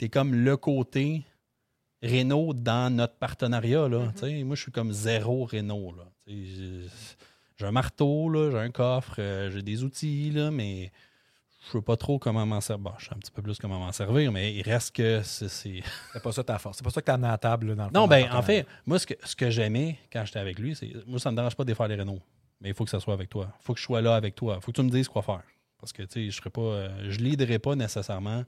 [0.00, 1.24] es comme le côté
[2.02, 3.88] Renault dans notre partenariat.
[3.88, 4.12] Là, Mhm.
[4.14, 4.44] tu.
[4.44, 5.94] Moi, je suis comme zéro Renault.
[6.26, 6.44] Tu
[7.58, 10.92] j'ai- un marteau, j'ai un coffre, euh, j'ai des outils, là, mais
[11.66, 12.84] je sais pas trop comment m'en servir.
[12.84, 15.48] Bon, je sais un petit peu plus comment m'en servir, mais il reste que c'est-
[15.48, 15.82] c'est.
[16.22, 16.76] Pas ça ta force.
[16.78, 18.30] C'est pas ça que t'as amené à la table là, dans le fond, Non, ben
[18.32, 20.92] en fait, moi, ce que, ce que j'aimais quand j'étais avec lui, c'est.
[21.06, 22.20] Moi, ça me dérange pas de faire les Renault.
[22.60, 23.52] Mais il faut que ça soit avec toi.
[23.60, 24.54] Il faut que je sois là avec toi.
[24.58, 25.42] Il faut que tu me dises quoi faire.
[25.80, 26.60] Parce que, tu sais, je serais pas.
[26.60, 28.44] euh, je liderais pas nécessairement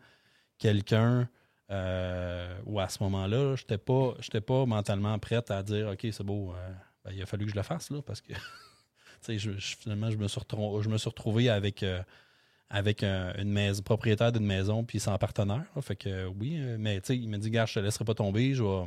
[0.58, 1.28] quelqu'un
[1.70, 4.14] euh, où à ce moment-là, je n'étais pas,
[4.46, 6.70] pas mentalement prête à dire OK, c'est beau, euh,
[7.04, 8.32] ben, il a fallu que je le fasse, là, parce que
[9.28, 12.02] je, je- finalement, je me suis, je me suis retrouvé avec, euh,
[12.70, 15.64] avec un- une maison, propriétaire d'une maison, puis sans partenaire.
[15.80, 18.84] fait que oui, mais il m'a dit, gars, je te laisserai pas tomber, je vais,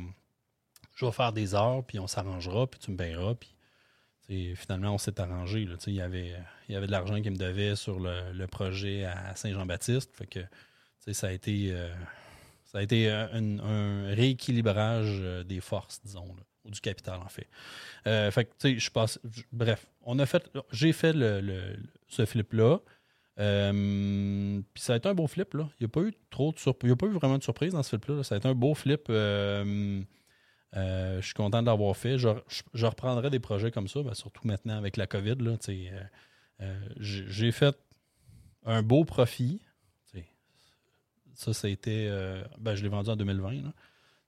[0.96, 4.98] je vais faire des heures, puis on s'arrangera, puis tu me paieras, puis finalement, on
[4.98, 5.64] s'est arrangé.
[5.66, 5.76] là.
[5.86, 6.32] Il y avait,
[6.68, 10.10] il y avait de l'argent qu'il me devait sur le, le projet à Saint-Jean-Baptiste.
[10.16, 10.40] Fait que
[11.12, 11.74] ça a été,
[12.74, 16.26] ça a été euh, un, rééquilibrage euh, des forces, disons,
[16.64, 17.46] ou du capital, en fait.
[18.08, 19.20] Euh, fait que, je passe.
[19.52, 20.50] bref, on a fait.
[20.72, 21.76] J'ai fait le, le-
[22.08, 22.78] ce flip-là.
[23.36, 25.68] Puis ça a été un beau flip, là.
[25.78, 26.58] Il n'y a pas eu trop de.
[26.82, 28.16] Il a pas eu vraiment de surprise dans ce flip-là.
[28.16, 28.24] là.
[28.24, 29.04] Ça a été un beau flip.
[29.08, 30.02] je
[31.22, 32.18] suis content de l'avoir fait.
[32.18, 32.26] Je,
[32.84, 35.36] reprendrai des projets comme ça, ben, surtout maintenant avec la COVID.
[36.98, 37.78] J'ai fait
[38.64, 39.60] un beau profit.
[41.34, 42.08] Ça, ça a été.
[42.08, 43.52] euh, ben, je l'ai vendu en 2020.
[43.62, 43.72] là.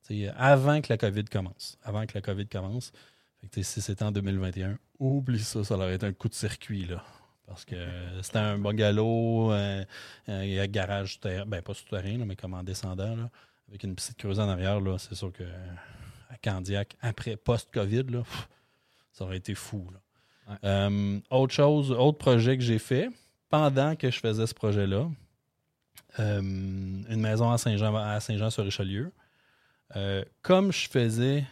[0.07, 1.79] Tu sais, avant que la COVID commence.
[1.83, 2.93] Avant que la COVID commence.
[3.41, 6.87] Fait que, si c'était en 2021, oublie ça, ça aurait été un coup de circuit.
[6.87, 7.03] Là.
[7.47, 9.85] Parce que euh, c'était un bungalow, euh,
[10.29, 13.31] euh, un garage souterrain, ben pas souterrain, mais comme en descendant, là,
[13.69, 14.81] avec une petite creuse en arrière.
[14.81, 15.45] là, C'est sûr que
[16.29, 18.23] à Candiac, après, post-COVID,
[19.13, 19.89] ça aurait été fou.
[19.93, 20.01] là.
[20.49, 20.59] Ouais.
[20.65, 23.11] Euh, autre chose, autre projet que j'ai fait,
[23.49, 25.09] pendant que je faisais ce projet-là,
[26.19, 29.13] euh, une maison à Saint-Jean, à Saint-Jean-sur-Richelieu.
[29.95, 31.45] Euh, comme je faisais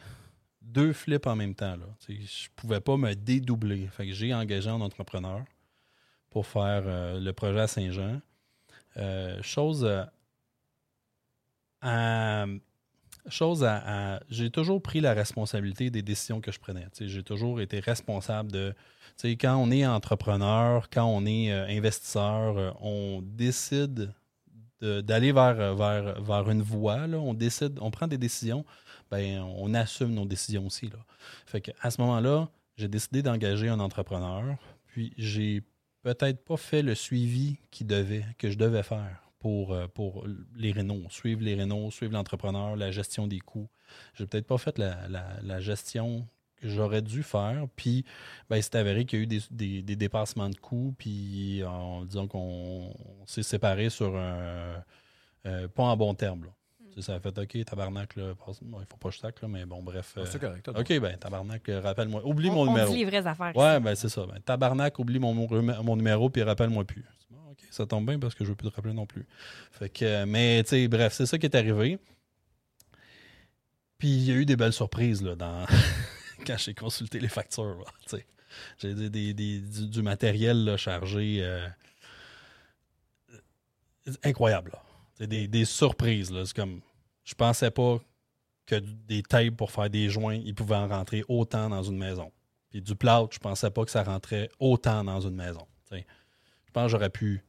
[0.62, 3.88] deux flips en même temps, là, je pouvais pas me dédoubler.
[3.98, 5.44] J'ai engagé un entrepreneur
[6.30, 8.20] pour faire euh, le projet à Saint-Jean.
[9.42, 9.84] Chose
[11.82, 12.46] à,
[13.28, 16.86] chose à, j'ai toujours pris la responsabilité des décisions que je prenais.
[17.00, 18.74] J'ai toujours été responsable de.
[19.22, 24.08] Quand on est entrepreneur, quand on est investisseur, on décide de-
[24.84, 27.06] d'aller vers, vers, vers une voie.
[27.06, 27.18] là.
[27.18, 28.64] On décide, on prend des décisions,
[29.10, 30.86] ben, on assume nos décisions aussi.
[30.86, 30.98] Là.
[31.46, 34.42] Fait que à ce moment-là, j'ai décidé d'engager un entrepreneur,
[34.86, 35.62] puis j'ai
[36.02, 40.72] peut-être pas fait le suivi qui devait, que je devais faire pour, euh, pour les
[40.72, 43.68] rénaux, suivre les rénaux, suivre l'entrepreneur, la gestion des coûts.
[44.14, 46.26] J'ai peut-être pas fait la, la- la gestion
[46.68, 47.66] j'aurais dû faire.
[47.76, 48.04] Puis,
[48.50, 52.04] ben, c'est avéré qu'il y a eu des, des- des dépassements de coûts, puis en
[52.04, 52.38] disant qu'on
[52.94, 54.82] on s'est séparés sur un.
[55.46, 56.44] euh, pas en bon terme.
[56.44, 56.50] Là.
[56.94, 59.42] Sais, Ça a fait OK, tabarnak, là, passe- bon, il faut pas que je sac,
[59.42, 60.14] là, mais bon, bref.
[60.16, 60.64] euh, C'est correct.
[60.72, 62.24] t'as OK, ben, tabarnak, euh, rappelle-moi.
[62.24, 62.92] Oublie On, mon on numéro.
[62.92, 63.56] dit les vraies affaires.
[63.56, 64.24] Ouais, ben c'est ça.
[64.26, 67.04] Ben, tabarnak, oublie mon, mon, numéro puis rappelle-moi plus.
[67.30, 69.26] Bon, ok, ça tombe bien parce que je veux plus te rappeler non plus.
[69.72, 71.98] Fait que, euh, mais tu sais, bref, c'est ça qui est arrivé.
[73.98, 75.66] Puis il y a eu des belles surprises là, dans...
[76.46, 77.84] quand j'ai consulté les factures.
[78.78, 81.66] J'ai des, des- du, matériel chargé euh,
[84.22, 84.72] incroyable.
[85.14, 86.30] C'est des, des surprises.
[86.30, 86.44] là.
[86.44, 86.80] C'est comme
[87.24, 87.98] je pensais pas
[88.66, 92.32] que des tables pour faire des joints, ils pouvaient en rentrer autant dans une maison.
[92.70, 95.66] Puis du plâtre, je pensais pas que ça rentrait autant dans une maison.
[95.90, 95.98] Je
[96.72, 97.42] pense que j'aurais pu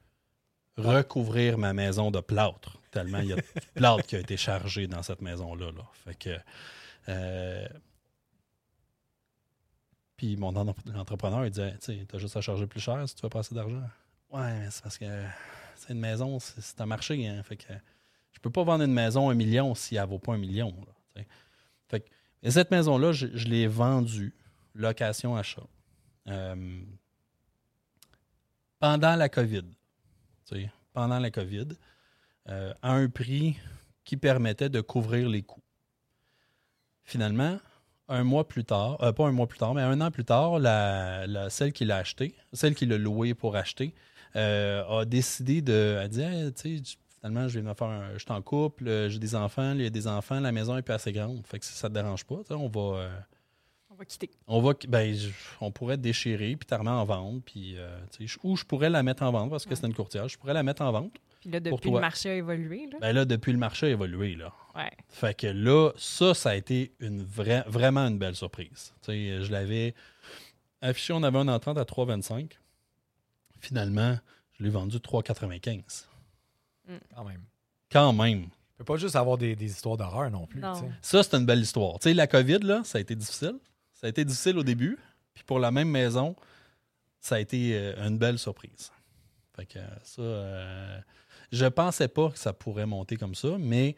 [0.78, 3.42] recouvrir ma maison de plâtre, tellement il y a du
[3.74, 5.72] plâtre qui a été chargé dans cette maison-là.
[5.72, 5.84] là.
[6.04, 6.38] Fait que.
[7.10, 7.68] euh,
[10.38, 13.30] Mon en- entrepreneur, il disait Tu t'as juste à charger plus cher si tu veux
[13.30, 13.82] pas assez d'argent.
[14.32, 15.06] Ouais, mais c'est parce que
[15.76, 17.28] c'est une maison, c'est un marché.
[17.28, 17.74] Hein, fait que
[18.32, 20.74] je peux pas vendre une maison un million si elle vaut pas un million.
[21.88, 22.10] fait que,
[22.44, 24.34] et cette maison-là, je, l'ai vendue,
[24.76, 25.64] location achat,
[26.28, 26.82] euh,
[28.80, 29.66] pendant la COVID.
[30.94, 31.70] pendant la COVID,
[32.50, 33.58] euh, à un prix
[34.04, 35.64] qui permettait de couvrir les coûts.
[37.04, 37.58] Finalement,
[38.08, 40.60] un mois plus tard, euh, pas un mois plus tard, mais un an plus tard,
[40.60, 43.94] la, la- celle qui l'a acheté, celle qui l'a loué pour acheter,
[44.36, 46.00] euh, a décidé de.
[46.02, 48.14] Elle dit Hey, tu sais, finalement, je viens de faire un.
[48.14, 50.78] Je suis en couple, euh, j'ai des enfants, il y a des enfants, la maison
[50.78, 51.42] est plus assez grande.
[51.48, 52.98] Fait que si ça te dérange pas, on va.
[53.00, 53.10] euh,
[53.90, 54.30] On va quitter.
[54.48, 55.30] on va ben, je-
[55.62, 57.98] on pourrait déchirer puis t'armer en vente puis euh,
[58.44, 60.64] ou je pourrais la mettre en vente parce que c'est une courtière je pourrais la
[60.64, 61.14] mettre en vente
[61.46, 62.88] Puis là, depuis, le marché a évolué.
[62.92, 62.98] Là.
[63.00, 64.92] ben là depuis le marché a évolué là Ouais.
[65.08, 69.44] fait que là ça ça a été une vraie vraiment une belle surprise tu sais,
[69.44, 69.94] je l'avais
[70.82, 72.52] affiché on avait un entente à 3,25
[73.60, 74.18] finalement
[74.58, 76.06] je l'ai vendu 3,95
[77.16, 77.42] Quand même.
[77.92, 80.60] quand même Tu peux pas juste avoir des, des histoires d'horreur non plus.
[80.62, 80.74] Non.
[81.02, 82.00] Ça, c'est une belle histoire.
[82.00, 83.56] Tu sais, la COVID, là, ça a été difficile.
[83.94, 84.98] Ça a été difficile au début.
[85.34, 86.36] Puis pour la même maison,
[87.22, 88.92] ça a été euh, une belle surprise.
[89.56, 91.00] Fait que euh, ça, euh,
[91.56, 93.96] je pensais pas que ça pourrait monter comme ça, mais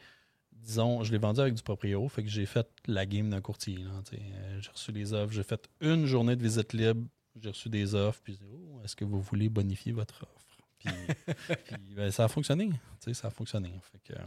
[0.51, 2.07] disons, je l'ai vendu avec du proprio.
[2.09, 3.79] Fait que j'ai fait la game d'un courtier.
[3.79, 5.33] Euh, j'ai reçu les offres.
[5.33, 7.07] J'ai fait une journée de visite libre.
[7.41, 8.21] J'ai reçu des offres.
[8.23, 10.57] Puis oh, est-ce que vous voulez bonifier votre offre?
[10.79, 10.89] Puis,
[11.65, 12.69] puis, ben, ça a fonctionné.
[13.13, 13.71] Ça a fonctionné.
[13.91, 14.25] Fait que, euh,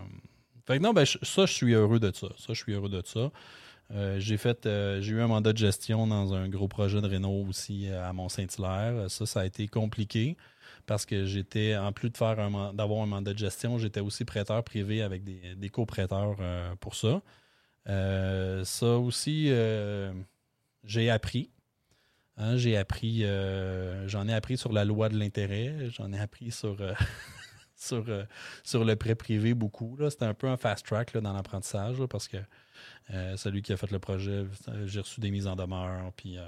[0.66, 2.28] fait que non, ben, je- ça, je suis heureux de ça.
[2.38, 3.30] Ça, je suis heureux de ça.
[3.92, 4.60] Euh, j'ai fait,
[5.00, 9.10] j'ai eu un mandat de gestion dans un gros projet de Renault aussi à Mont-Saint-Hilaire.
[9.10, 10.36] Ça, ça a été compliqué
[10.86, 12.36] parce que j'étais, en plus de faire
[12.72, 16.94] d'avoir un mandat de gestion, j'étais aussi prêteur privé avec des, des coprêteurs euh, pour
[16.94, 17.22] ça.
[17.88, 20.12] Euh, ça aussi, euh,
[20.84, 21.50] j'ai appris.
[22.36, 23.24] Hein, j'ai appris,
[24.06, 26.76] j'en ai appris sur la loi de l'intérêt, j'en ai appris sur,
[27.76, 28.04] sur,
[28.64, 29.98] sur le prêt privé beaucoup.
[30.08, 32.38] C'était un peu un fast track dans l'apprentissage parce que
[33.36, 34.46] celui qui a fait le projet,
[34.86, 36.12] j'ai reçu des mises en demeure.
[36.16, 36.38] Puis,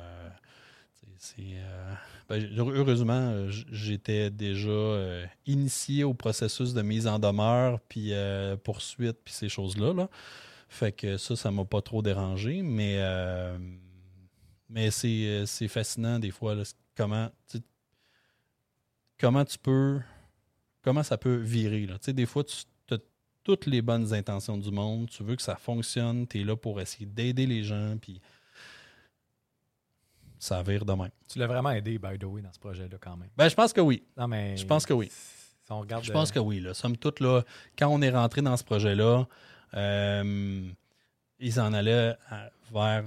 [1.39, 1.95] euh,
[2.29, 8.13] ben, heureusement, euh, j'étais déjà euh, initié au processus de mise en demeure, puis
[8.65, 9.93] poursuite, puis ces choses-là.
[9.95, 10.09] Là.
[10.69, 13.01] Fait que ça, ça m'a pas trop dérangé, mais,
[14.69, 16.57] mais c'est, fascinant des fois
[16.97, 17.31] comment,
[19.19, 20.01] comment tu peux,
[20.83, 21.89] comment ça peut virer.
[22.09, 22.99] Des fois, tu as
[23.45, 26.81] toutes les bonnes intentions du monde, tu veux que ça fonctionne, tu es là pour
[26.81, 28.21] essayer d'aider les gens, puis
[30.43, 31.11] ça vire de même.
[31.29, 33.29] Tu l'as vraiment aidé, by the way, dans ce projet-là, quand même.
[33.37, 34.03] Ben, je pense que oui.
[34.17, 34.57] Non, mais.
[34.57, 35.09] Je pense que oui.
[35.11, 36.03] Si on regarde.
[36.05, 36.59] Je pense que oui.
[36.59, 36.75] Là.
[36.75, 37.43] Somme toute, là,
[37.79, 39.27] quand on est rentré dans ce projet-là,
[39.75, 40.69] euh,
[41.39, 43.05] ils en allaient à- vers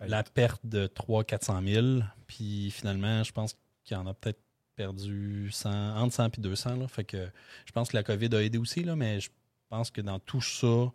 [0.00, 1.86] la perte de 300-400 000.
[2.28, 4.40] Puis finalement, je pense qu'il y en a peut-être
[4.76, 6.76] perdu 100, entre 100 et 200.
[6.76, 6.86] Là.
[6.88, 7.28] Fait que
[7.66, 9.30] je pense que la COVID a aidé aussi, là, mais je
[9.68, 10.92] pense que dans tout ça,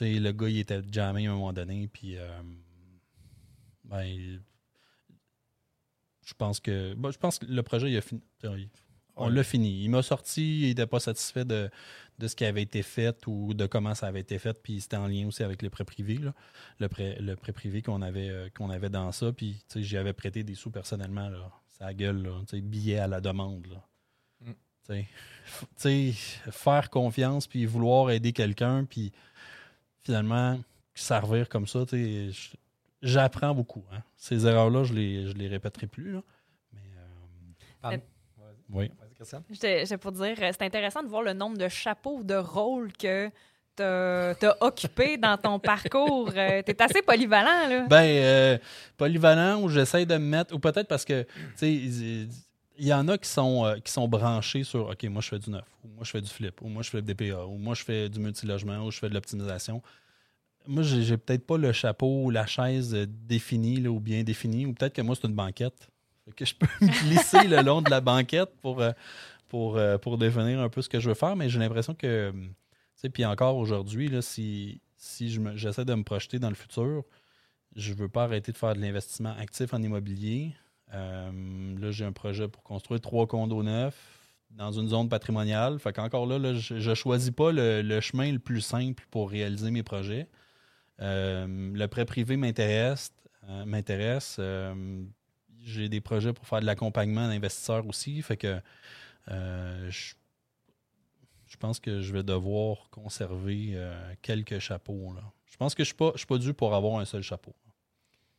[0.00, 1.88] le gars, il était jamais à un moment donné.
[1.88, 2.28] Puis, euh,
[3.84, 4.40] ben, il-
[6.26, 8.20] je pense que je pense que le projet, il a fini.
[9.18, 9.82] On l'a fini.
[9.82, 11.70] Il m'a sorti, il n'était pas satisfait de,
[12.18, 14.60] de ce qui avait été fait ou de comment ça avait été fait.
[14.62, 16.34] Puis c'était en lien aussi avec les prêts privés, là.
[16.80, 19.32] le prêt, le prêt privé qu'on avait, euh, qu'on avait dans ça.
[19.32, 21.30] Puis j'y avais prêté des sous personnellement.
[21.30, 21.50] Là.
[21.78, 22.40] Ça gueule, là.
[22.40, 23.66] Tu sais, billet à la demande.
[23.68, 23.82] Là.
[24.40, 24.52] Mm.
[26.50, 28.84] Faire confiance puis vouloir aider quelqu'un.
[28.84, 29.12] Puis
[30.02, 30.60] finalement,
[31.20, 31.84] revire comme ça.
[31.90, 32.56] je-
[33.06, 33.84] J'apprends beaucoup.
[33.92, 34.00] hein.
[34.16, 36.12] Ces erreurs-là, je les, je les répéterai plus.
[36.12, 36.22] là.
[36.72, 36.80] Mais,
[37.92, 37.96] euh,
[38.70, 38.90] oui.
[39.00, 39.42] Vas-y, Christiane.
[39.50, 42.92] J'étais j'étais pour dire, euh, c'est intéressant de voir le nombre de chapeaux, de rôles
[42.92, 43.28] que
[43.76, 46.32] tu as occupé dans ton parcours.
[46.32, 47.86] tu es assez polyvalent, là.
[47.88, 48.58] Ben, euh,
[48.96, 51.72] polyvalent, où j'essaie de me mettre, ou peut-être parce que, tu sais,
[52.78, 55.38] il y en a qui sont, euh, qui sont branchés sur, OK, moi je fais
[55.38, 57.56] du neuf, ou moi je fais du flip, ou moi je fais du DPA, ou
[57.56, 59.82] moi je fais du multilogement, ou je fais de l'optimisation.
[60.66, 64.72] Moi, j'ai peut-être pas le chapeau ou la chaise définie là, ou bien définie, ou
[64.72, 65.90] peut-être que moi c'est une banquette.
[66.34, 68.90] Que je peux me glisser le long de la banquette pour, euh,
[69.48, 72.32] pour, euh, pour définir un peu ce que je veux faire, mais j'ai l'impression que,
[72.32, 72.50] tu
[72.96, 77.04] sais, puis encore aujourd'hui, si, si j'essaie de me projeter dans le futur,
[77.76, 80.52] je veux pas arrêter de faire de l'investissement actif en immobilier.
[80.94, 84.16] Euh, là, j'ai un projet pour construire trois condos neufs
[84.50, 85.78] dans une zone patrimoniale.
[85.78, 89.30] Fait qu'encore là, là, je ne choisis pas le, le chemin le plus simple pour
[89.30, 90.28] réaliser mes projets.
[91.00, 93.12] Euh, le prêt privé m'intéresse.
[93.48, 94.36] euh, m'intéresse.
[94.38, 95.04] Euh,
[95.62, 98.22] j'ai des projets pour faire de l'accompagnement d'investisseurs aussi.
[98.22, 98.60] Fait que
[99.28, 100.14] je,
[101.58, 103.76] pense que je vais devoir conserver
[104.22, 105.12] quelques chapeaux.
[105.12, 105.22] Là.
[105.46, 107.52] Je pense que je ne suis, suis pas dû pour avoir un seul chapeau.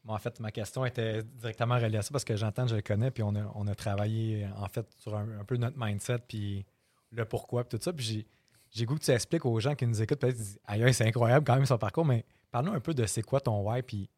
[0.08, 3.12] En fait, ma question était directement reliée à ça parce que j'entends, je le connais,
[3.12, 6.66] puis on a, on a travaillé en fait sur un, peu notre mindset, puis
[7.12, 7.92] le pourquoi, puis tout ça.
[7.92, 8.26] Puis
[8.72, 11.56] j'ai, goût que tu expliques aux gens qui nous écoutent, peut-être, aïe, c'est incroyable quand
[11.56, 14.10] même son parcours, mais parle-nous un peu de c'est quoi ton why, puis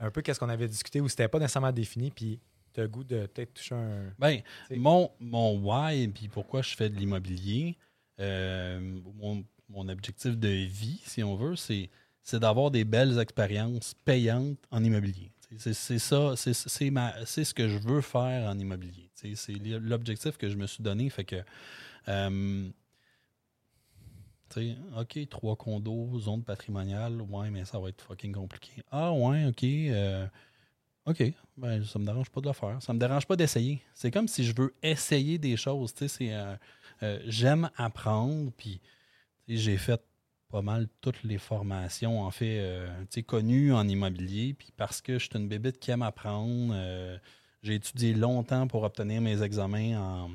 [0.00, 2.40] un peu qu'est-ce qu'on avait discuté où c'était pas nécessairement défini, puis
[2.72, 4.12] tu as le goût de peut-être toucher un.
[4.18, 7.76] Ben, mon, mon why, puis pourquoi je fais de l'immobilier,
[8.20, 8.80] euh,
[9.16, 11.90] mon, mon objectif de vie, si on veut, c'est,
[12.22, 15.30] c'est d'avoir des belles expériences payantes en immobilier.
[15.58, 19.08] C'est, c'est ça, c'est, c'est, ma, c'est ce que je veux faire en immobilier.
[19.14, 21.08] C'est l'objectif que je me suis donné.
[21.10, 21.36] Fait que,
[22.08, 22.68] euh,
[24.96, 28.82] OK, trois condos, zone patrimoniale, ouais, mais ça va être fucking compliqué.
[28.90, 29.64] Ah, ouais, OK.
[29.64, 30.26] euh,
[31.06, 31.22] OK,
[31.58, 32.80] ben, ça me dérange pas de le faire.
[32.80, 33.82] Ça me dérange pas d'essayer.
[33.92, 35.92] C'est comme si je veux essayer des choses.
[35.92, 36.56] tu sais, euh,
[37.02, 38.80] euh, j'aime apprendre, puis
[39.46, 40.00] j'ai fait
[40.48, 44.54] pas mal toutes les formations, en fait, euh, tu sais, connues en immobilier.
[44.54, 46.74] Puis parce que je suis une bébête qui aime apprendre,
[47.62, 50.30] j'ai étudié longtemps pour obtenir mes examens en,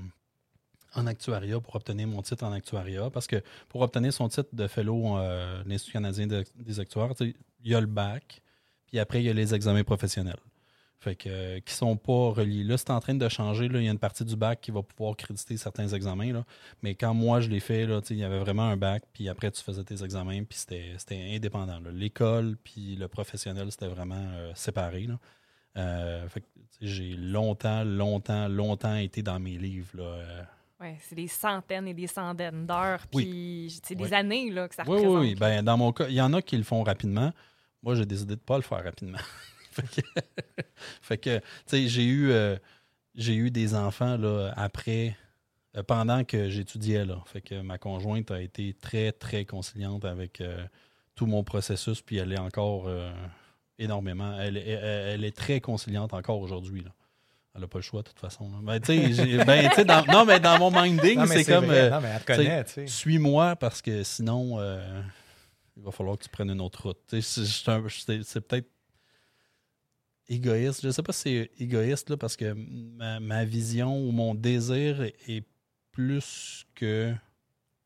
[0.95, 3.10] en actuariat, pour obtenir mon titre en actuariat.
[3.10, 7.13] Parce que pour obtenir son titre de fellow euh, de l'Institut canadien de- des actuaires,
[7.19, 8.41] il y a le bac,
[8.88, 10.39] puis après, il y a les examens professionnels.
[11.02, 12.65] Fait que, euh, qui sont pas reliés.
[12.65, 13.69] Là, c'est en train de changer.
[13.69, 13.80] Là.
[13.80, 16.34] Il y a une partie du bac qui va pouvoir créditer certains examens.
[16.34, 16.43] Là.
[16.82, 19.49] Mais quand moi, je l'ai fait, là, il y avait vraiment un bac, puis après,
[19.49, 21.80] tu faisais tes examens, puis c'était indépendant.
[21.93, 25.08] L'école, puis le professionnel, c'était vraiment euh, séparé.
[25.08, 25.19] Là.
[25.78, 26.28] Euh,
[26.82, 29.95] j'ai longtemps, longtemps, longtemps été dans mes livres.
[29.95, 30.49] Là.
[30.79, 33.25] Ouais, c'est des centaines et des centaines d'heures, Oui.
[33.25, 34.13] puis c'est des Oui.
[34.13, 35.21] années là, que ça oui, oui, représente.
[35.21, 35.35] oui.
[35.35, 37.33] Ben, dans mon cas, il y en a qui le font rapidement.
[37.83, 39.17] moi, j'ai décidé de ne pas le faire rapidement.
[39.71, 40.01] fait que,
[41.01, 42.57] fait que, tu sais, j'ai eu, euh,
[43.15, 45.17] j'ai eu des enfants là, après,
[45.77, 47.03] euh, pendant que j'étudiais.
[47.05, 47.21] Là.
[47.25, 50.65] Fait que ma conjointe a été très, très conciliante avec euh,
[51.15, 52.89] tout mon processus, puis elle est encore
[53.77, 54.39] énormément.
[54.39, 56.81] Elle, est- elle- elle est très conciliante encore aujourd'hui.
[56.83, 56.91] là.
[57.60, 58.48] Elle n'a pas le choix, de toute façon.
[58.63, 61.65] Ben, tu sais, ben, dans- non, mais dans mon minding, c'est comme.
[61.76, 62.88] euh, non, mais elle te connaît, tu sais.
[62.88, 65.02] suis-moi parce que sinon, euh,
[65.76, 67.00] il va falloir que tu prennes une autre route.
[67.10, 67.43] C'est-
[68.48, 68.69] peut-être
[70.30, 70.82] égoïste.
[70.82, 74.36] Je ne sais pas si c'est égoïste là, parce que ma, ma vision ou mon
[74.36, 75.43] désir est
[75.91, 77.13] plus que,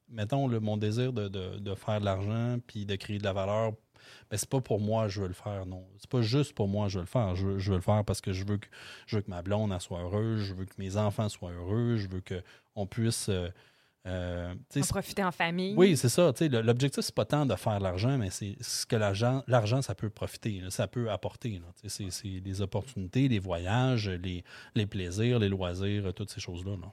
[0.10, 3.34] mettons, le, mon désir de, de- de faire de l'argent puis de créer de la
[3.34, 3.72] valeur.
[4.34, 5.86] Ben, c'est pas pour moi je veux le faire, non.
[6.00, 7.36] C'est pas juste pour moi je veux le faire.
[7.36, 8.68] Je veux, je veux le faire parce que je veux que,
[9.06, 11.98] je veux que ma blonde elle soit heureuse, je veux que mes enfants soient heureux,
[11.98, 12.22] je veux
[12.74, 13.30] qu'on puisse.
[13.30, 13.50] euh,
[14.08, 15.76] euh, En profiter en famille.
[15.78, 16.34] oui, c'est ça.
[16.34, 18.96] tu sais, le- L'objectif, c'est pas tant de faire de l'argent, mais c'est ce que
[18.96, 21.62] l'argent, l'argent, ça peut profiter, là, ça peut apporter.
[21.86, 24.44] C'est c'est les opportunités, les voyages, les,
[24.74, 26.72] les plaisirs, les loisirs, toutes ces choses-là.
[26.82, 26.92] là.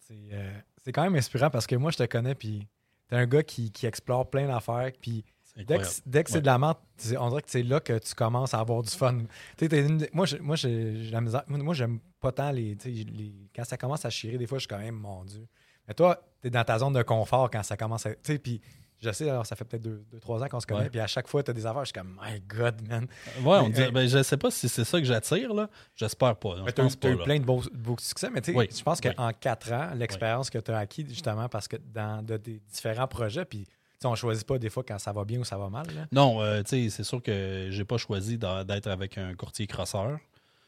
[0.00, 2.66] C'est euh, c'est quand même inspirant parce que moi, je te connais, puis
[3.08, 5.24] t'es un gars qui, qui explore plein d'affaires, puis
[5.56, 6.02] dès que, incroyable.
[6.06, 6.58] dès que c'est de la
[6.96, 9.18] c'est- on dirait que c'est là que tu commences à avoir du fun.
[9.18, 9.26] Tu
[9.60, 12.76] sais, t'es une- moi, moi, j'ai j'ai la misère- moi, moi, j'aime pas tant les,
[12.76, 15.46] tu les- Quand ça commence à chirer, des fois, je suis quand même, mon Dieu.
[15.88, 18.10] Mais toi, t'es dans ta zone de confort quand ça commence à.
[18.10, 18.60] Tu sais, puis
[18.98, 21.06] je sais, alors, ça fait peut-être deux, deux, trois ans qu'on se connaît, puis à
[21.06, 23.06] chaque fois, t'as des affaires, je suis comme, my God, man.
[23.42, 25.68] Ouais, on Mais, dit- euh, ben, je sais pas si c'est ça que j'attire, là.
[25.94, 26.56] J'espère pas.
[26.66, 27.24] je t'as eu- là.
[27.24, 29.14] plein de beaux, beaux succès, mais tu sais, Oui, je pense oui.
[29.14, 33.06] qu'en quatre ans, l'expérience que tu as acquis, justement, parce que dans de, des différents
[33.06, 35.56] projets, puis tu on ne choisit pas des fois quand ça va bien ou ça
[35.56, 35.86] va mal.
[35.94, 36.06] Là.
[36.12, 40.18] Non, euh, tu sais, c'est sûr que j'ai pas choisi d'être avec un courtier crosseur.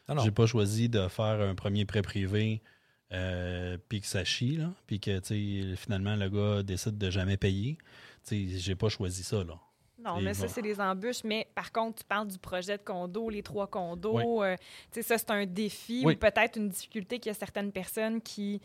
[0.08, 0.22] Non.
[0.22, 2.62] J'ai pas choisi de faire un premier prêt privé
[3.12, 5.20] euh, puis que ça chie, là, puis que
[5.76, 7.76] finalement le gars décide de jamais payer.
[8.26, 9.58] Tu sais, j'ai pas choisi ça, là.
[10.02, 10.52] Non, Et mais ça, voilà.
[10.54, 11.24] c'est des embûches.
[11.24, 14.14] Mais par contre, tu parles du projet de condo, les trois condos.
[14.40, 14.46] Oui.
[14.46, 14.56] euh,
[14.92, 16.14] tu sais, ça, c'est un défi Oui.
[16.14, 18.60] ou peut-être une difficulté qu'il y a certaines personnes qui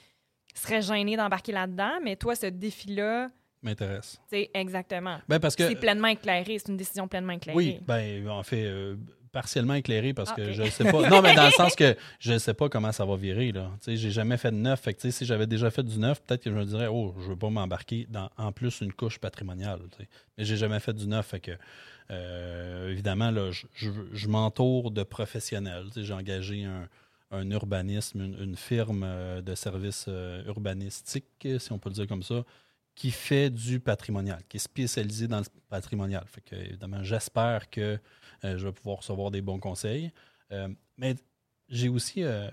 [0.54, 2.00] seraient gênées d'embarquer là-dedans.
[2.04, 3.32] Mais toi, ce défi-là,
[3.64, 4.20] M'intéresse.
[4.30, 5.20] sais, exactement.
[5.28, 6.60] Ben parce que C'est pleinement éclairé.
[6.60, 7.56] C'est une décision pleinement éclairée.
[7.58, 8.96] Oui, ben en fait, euh,
[9.32, 11.10] partiellement éclairé parce Ah, que je sais pas.
[11.10, 13.52] Non, mais dans le sens que je sais pas comment ça va virer.
[13.52, 13.72] là.
[13.80, 14.82] Tu sais, j'ai jamais fait de neuf.
[14.82, 17.30] Fait que, si j'avais déjà fait du neuf, peut-être que je me dirais, oh, je
[17.30, 19.80] veux pas m'embarquer dans en plus une couche patrimoniale.
[19.92, 20.10] tu sais.
[20.38, 21.28] Mais j'ai jamais fait du neuf.
[21.28, 21.52] Fait que
[22.12, 25.86] euh, évidemment, là, je, je- je m'entoure de professionnels.
[25.88, 26.88] Tu sais, J'ai engagé un,
[27.32, 32.08] un urbanisme, une, une firme euh, de services euh, urbanistiques, si on peut le dire
[32.08, 32.44] comme ça,
[32.96, 36.26] qui fait du patrimonial, qui est spécialisé dans le patrimonial.
[36.28, 38.00] Fait évidemment, j'espère que
[38.44, 40.12] euh, je vais pouvoir recevoir des bons conseils.
[40.52, 41.16] Euh, mais
[41.70, 42.50] j'ai aussi, euh,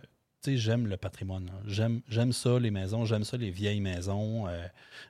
[0.47, 1.51] j'aime le patrimoine.
[1.53, 1.63] hein.
[1.67, 4.67] J'aime, j'aime ça, les maisons, j'aime ça, les vieilles maisons, euh,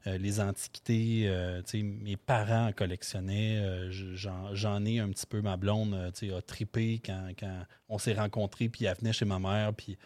[0.06, 1.24] euh, les antiquités.
[1.28, 3.90] euh, mes parents en collectionnaient.
[3.90, 5.40] je- j'en, j'en ai un petit peu.
[5.40, 9.72] Ma blonde, a tripé quand, quand on s'est rencontrés, puis elle venait chez ma mère,
[9.74, 9.96] puis,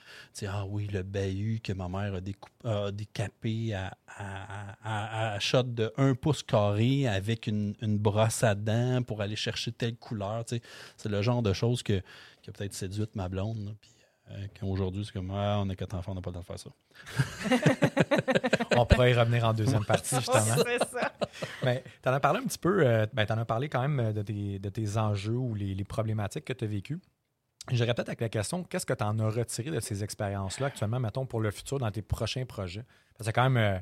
[0.46, 5.38] ah oui, le bahut que ma mère a, découp- a décapé à, à, à, à
[5.40, 9.96] shot de 1 pouce carré avec une, une brosse à dents pour aller chercher telle
[9.96, 10.44] couleur.
[10.44, 10.62] tu sais.
[10.98, 12.00] C'est le genre de choses que,
[12.42, 13.74] qui a peut-être séduite ma blonde.
[14.30, 16.44] Euh, qu'aujourd'hui, c'est comme, ah, on a quatre enfants, on n'a pas le temps de
[16.46, 16.70] faire ça.
[18.76, 20.40] On pourrait y revenir en deuxième partie, justement.
[20.64, 21.12] c'est ça.
[21.62, 23.80] Mais tu en as parlé un petit peu, euh, ben, tu en as parlé quand
[23.82, 27.00] même euh, de tes, de tes enjeux ou les, les problématiques que tu as vécues.
[27.70, 31.00] J'irais peut-être avec la question, qu'est-ce que tu en as retiré de ces expériences-là actuellement,
[31.00, 32.84] mettons, pour le futur dans tes prochains projets?
[33.16, 33.78] Parce que quand même, euh,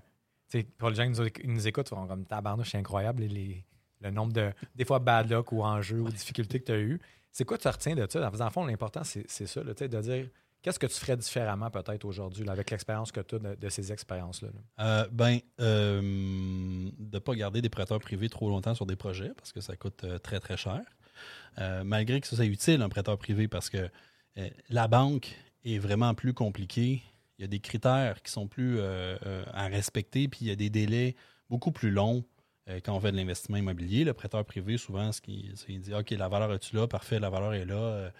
[0.50, 3.28] tu sais, pour les gens qui nous, écoutent, ils font comme tabarnouche, c'est incroyable, les-
[3.28, 3.64] les-
[4.02, 7.00] le nombre de, des fois, bad luck ou enjeux ou difficultés que tu as eu.
[7.32, 8.30] C'est quoi tu retiens de ça?
[8.30, 10.28] Dans le fond, l'important, c'est ça, de dire
[10.62, 14.48] qu'est-ce que tu ferais différemment peut-être aujourd'hui avec l'expérience que tu as de, ces expériences-là.
[14.48, 14.84] là?
[14.84, 19.32] Euh, ben, euh, de ne pas garder des prêteurs privés trop longtemps sur des projets
[19.36, 20.80] parce que ça coûte euh, très, très cher.
[21.84, 23.90] Malgré que ça soit utile, un prêteur privé, parce que
[24.70, 27.02] la banque est vraiment plus compliquée.
[27.38, 30.70] Il y a des critères qui sont plus à respecter, puis il y a des
[30.70, 31.14] délais
[31.50, 32.24] beaucoup plus longs
[32.68, 34.04] euh, quand on fait de l'investissement immobilier.
[34.04, 36.86] Le prêteur privé, souvent, ce il dit OK, la valeur est-tu là?
[36.86, 37.74] Parfait, la valeur est là.
[37.74, 38.10] Euh,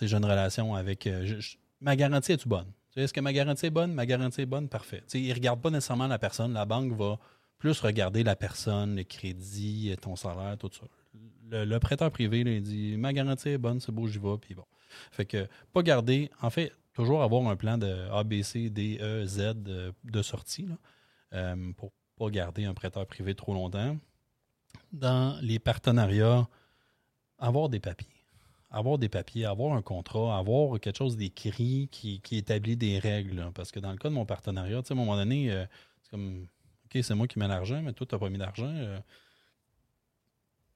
[0.00, 1.06] j'ai une relation avec.
[1.06, 1.40] euh,
[1.80, 2.72] ma garantie est-tu bonne?
[2.96, 3.92] Est-ce que ma garantie est bonne?
[3.92, 5.02] Ma garantie est bonne, parfait.
[5.14, 6.54] Il ne regarde pas nécessairement la personne.
[6.54, 7.18] La banque va
[7.58, 10.86] plus regarder la personne, le crédit, ton salaire, tout ça.
[11.50, 14.64] Le, prêteur privé, il dit ma garantie est bonne, c'est beau, j'y vais, puis bon.
[15.10, 18.98] Fait que pas garder, en fait, toujours avoir un plan de A, B, C, D,
[19.00, 19.54] E, Z
[20.04, 20.68] de sortie
[21.32, 21.92] là, pour
[22.28, 23.96] garder un prêteur privé trop longtemps.
[24.92, 26.46] Dans les partenariats,
[27.38, 28.08] avoir des papiers.
[28.70, 33.50] Avoir des papiers, avoir un contrat, avoir quelque chose d'écrit qui, qui établit des règles.
[33.54, 35.64] Parce que dans le cas de mon partenariat, à un moment donné, euh,
[36.02, 36.46] c'est comme
[36.84, 38.66] OK, c'est moi qui mets l'argent, mais toi, tu n'as pas mis d'argent.
[38.66, 39.00] euh,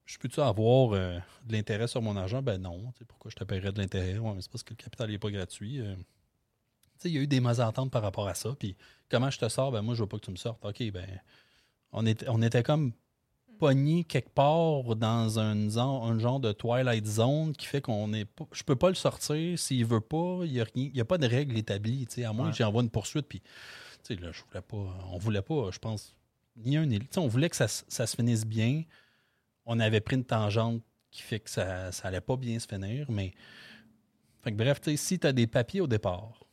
[0.06, 2.42] je peux-tu avoir euh, de l'intérêt sur mon argent?
[2.42, 2.92] Ben non.
[3.08, 4.18] Pourquoi je te paierais de l'intérêt?
[4.18, 5.80] Mais c'est parce que le capital n'est pas gratuit.
[7.04, 8.54] Il y a eu des mésententes par rapport à ça.
[8.58, 8.76] Puis
[9.10, 9.70] comment je te sors?
[9.72, 10.64] Ben moi, je veux pas que tu me sortes.
[10.64, 11.06] OK, ben
[11.92, 12.92] on était, on était comme
[13.58, 18.46] pogné quelque part dans un, genre de Twilight Zone qui fait qu'on est pas.
[18.52, 19.58] Je peux pas le sortir.
[19.58, 22.06] S'il veut pas, il n'y a, rien- il y a pas de règle établie.
[22.24, 22.50] À moins Ouais.
[22.52, 23.26] que j'envoie une poursuite.
[23.28, 23.42] Puis,
[24.10, 24.96] là, je voulais pas.
[25.12, 26.14] On voulait pas, je pense,
[26.56, 27.18] ni un ni l'autre.
[27.18, 28.82] On voulait que ça, se- ça se finisse bien.
[29.66, 33.10] On avait pris une tangente qui fait que ça, ça allait pas bien se finir.
[33.10, 33.32] Mais.
[34.42, 36.43] Fait que bref, si tu as des papiers au départ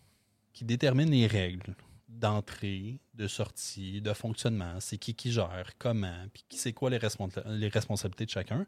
[0.53, 1.75] qui déterminent les règles
[2.07, 6.97] d'entrée, de sortie, de fonctionnement, c'est qui qui gère, comment, puis qui c'est quoi les,
[6.97, 8.65] responsa- les responsabilités de chacun,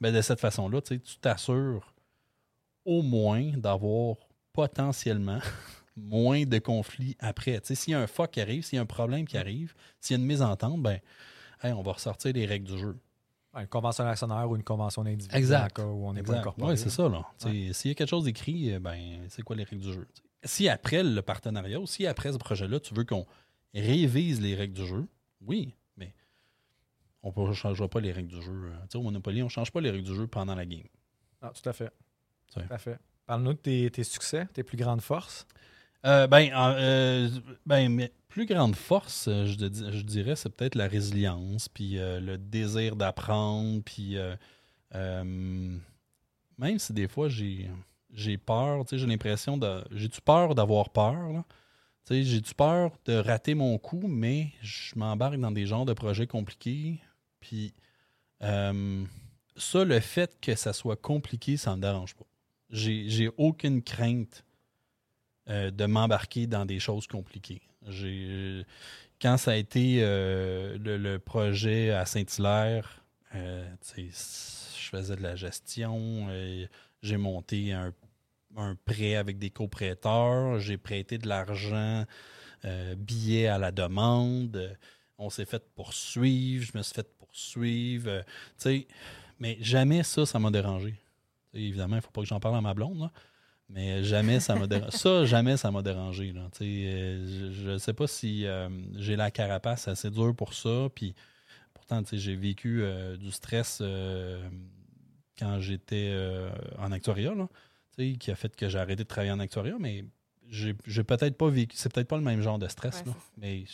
[0.00, 1.92] ben de cette façon-là, tu t'assures
[2.84, 4.16] au moins d'avoir
[4.52, 5.40] potentiellement
[5.96, 7.60] moins de conflits après.
[7.64, 10.16] S'il y a un fuck qui arrive, s'il y a un problème qui arrive, s'il
[10.16, 11.00] y a une mésentente, ben
[11.62, 12.96] hey, on va ressortir les règles du jeu.
[13.54, 15.34] Une convention d'actionnaire ou une convention d'individu.
[15.36, 15.76] Exact.
[15.76, 16.70] dans le cas où on n'est pas incorporé.
[16.72, 17.08] Ouais, c'est ça,
[17.72, 20.06] S'il y a quelque chose d'écrit, ben, c'est quoi les règles du jeu?
[20.44, 23.26] Si après le partenariat ou si après ce projet-là, tu veux qu'on
[23.74, 25.06] révise les règles du jeu,
[25.42, 26.14] oui, mais
[27.22, 28.52] on ne changera pas les règles du jeu.
[28.52, 30.66] euh, Tu sais, au Monopoly, on ne change pas les règles du jeu pendant la
[30.66, 30.86] game.
[31.42, 31.90] Ah, tout à fait.
[32.52, 32.98] Tout à fait.
[33.26, 35.46] Parle-nous de tes, tes succès, tes plus grandes forces.
[36.04, 37.28] Euh, ben, en- euh,
[37.64, 42.36] ben, mais plus grande force, euh, je, dirais, c'est peut-être la résilience, puis euh, le
[42.36, 44.16] désir d'apprendre, puis
[44.92, 45.80] même
[46.78, 47.68] si des fois j'ai
[48.14, 49.84] j'ai peur, j'ai l'impression de.
[49.90, 51.44] J'ai-tu peur d'avoir peur,
[52.08, 57.00] j'ai-tu peur de rater mon coup, mais je m'embarque dans des genres de projets compliqués,
[57.40, 57.74] puis
[58.42, 59.04] euh,
[59.56, 62.26] ça, le fait que ça soit compliqué, ça me dérange pas.
[62.70, 64.44] J'ai aucune crainte
[65.48, 67.62] euh, de m'embarquer dans des choses compliquées.
[67.88, 68.64] J'ai
[69.20, 73.04] quand ça a été euh, le, projet à Saint-Hilaire,
[73.34, 73.64] euh,
[73.96, 76.28] je faisais de la gestion,
[77.02, 77.92] j'ai monté un,
[78.56, 82.04] un prêt avec des coprêteurs, j'ai prêté de l'argent,
[82.64, 84.76] euh, billets à la demande,
[85.18, 88.86] on s'est fait poursuivre, je me suis fait poursuivre, euh, tu sais,
[89.38, 90.94] mais jamais ça, ça m'a dérangé.
[91.52, 93.12] Évidemment, il ne faut pas que j'en parle à ma blonde, là.
[93.70, 94.90] Mais jamais ça m'a dérangé.
[94.98, 96.32] Ça, jamais ça m'a dérangé.
[96.32, 96.50] Là.
[96.60, 100.88] Euh, Je ne sais pas si euh, j'ai la carapace assez dure pour ça.
[100.94, 101.14] Puis
[101.72, 102.84] pourtant, j'ai vécu
[103.18, 103.82] du stress
[105.38, 106.14] quand j'étais
[106.78, 107.48] en actuariat, là,
[107.96, 110.04] qui a fait que j'ai arrêté de travailler en actuariat, mais
[110.46, 110.74] j'ai
[111.04, 111.76] peut-être pas vécu.
[111.76, 113.00] C'est peut-être pas le même genre de stress.
[113.00, 113.16] Ouais, là.
[113.38, 113.64] Mais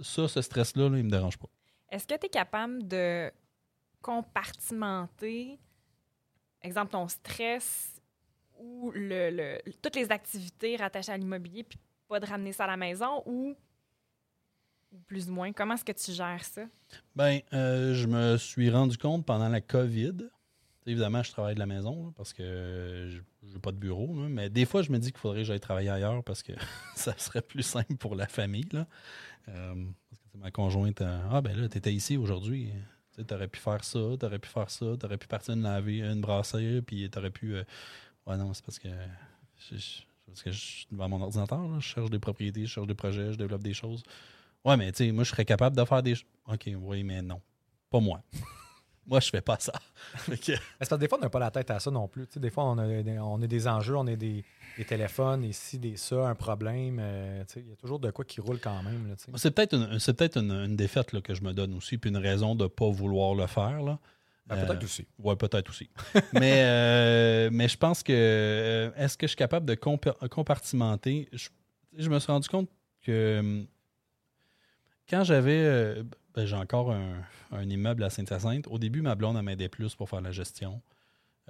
[0.00, 1.48] ça, ce stress-là, là, il me dérange pas.
[1.90, 3.30] Est-ce que tu es capable de
[4.02, 5.58] compartimenter,
[6.62, 8.00] exemple, ton stress
[8.58, 12.68] ou le, le- toutes les activités rattachées à l'immobilier, puis pas de ramener ça à
[12.68, 13.54] la maison ou,
[15.06, 15.52] plus ou moins?
[15.52, 16.62] Comment est-ce que tu gères ça?
[17.14, 20.28] Ben, euh, je me suis rendu compte pendant la COVID.
[20.86, 23.08] Évidemment, je travaille de la maison parce que
[23.42, 24.06] je n'ai pas de bureau.
[24.14, 26.52] mais des fois, je me dis qu'il faudrait que j'aille travailler ailleurs parce que
[26.96, 28.68] ça serait plus simple pour la famille.
[29.48, 29.74] Euh,
[30.10, 32.70] parce que ma conjointe, euh, ah ben là, tu étais ici aujourd'hui.
[33.16, 35.62] Tu aurais pu faire ça, tu aurais pu faire ça, tu aurais pu partir une
[35.62, 37.54] laver, une brassière, puis tu aurais pu.
[37.54, 37.64] euh,
[38.26, 38.88] Ouais, non, c'est parce que.
[39.70, 39.76] Je,
[40.26, 43.38] parce que suis devant mon ordinateur, je cherche des propriétés, je cherche des projets, je
[43.38, 44.02] développe des choses.
[44.64, 46.14] Ouais, mais tu sais, moi, je serais capable de faire des.
[46.46, 47.40] OK, oui, mais non.
[47.90, 48.22] Pas moi.
[49.06, 49.72] moi, je fais pas ça.
[50.26, 52.26] Que- parce que des fois, on n'a pas la tête à ça non plus.
[52.36, 54.44] Des fois, on a, des- on a des enjeux, on a des,
[54.76, 56.98] des téléphones, ici, des ça, un problème.
[57.00, 59.14] euh, Il y a toujours de quoi qui roule quand même.
[59.36, 62.16] C'est peut-être une, peut-être une, une défaite là, que je me donne aussi, puis une
[62.16, 63.82] raison de ne pas vouloir le faire.
[63.82, 63.98] Là.
[64.46, 65.06] Ben, peut-être Euh, aussi.
[65.18, 65.90] Ouais, peut-être aussi.
[66.32, 71.28] mais, euh, mais je pense que est-ce que je suis capable de compa- compartimenter?
[71.32, 71.48] Je,
[71.96, 72.68] je me suis rendu compte
[73.02, 73.66] que hum,
[75.08, 75.96] quand j'avais.
[76.36, 78.66] Ben, j'ai encore un, immeuble à Saint-Hyacinthe.
[78.68, 80.82] Au début, ma blonde m'aidait plus pour faire la gestion.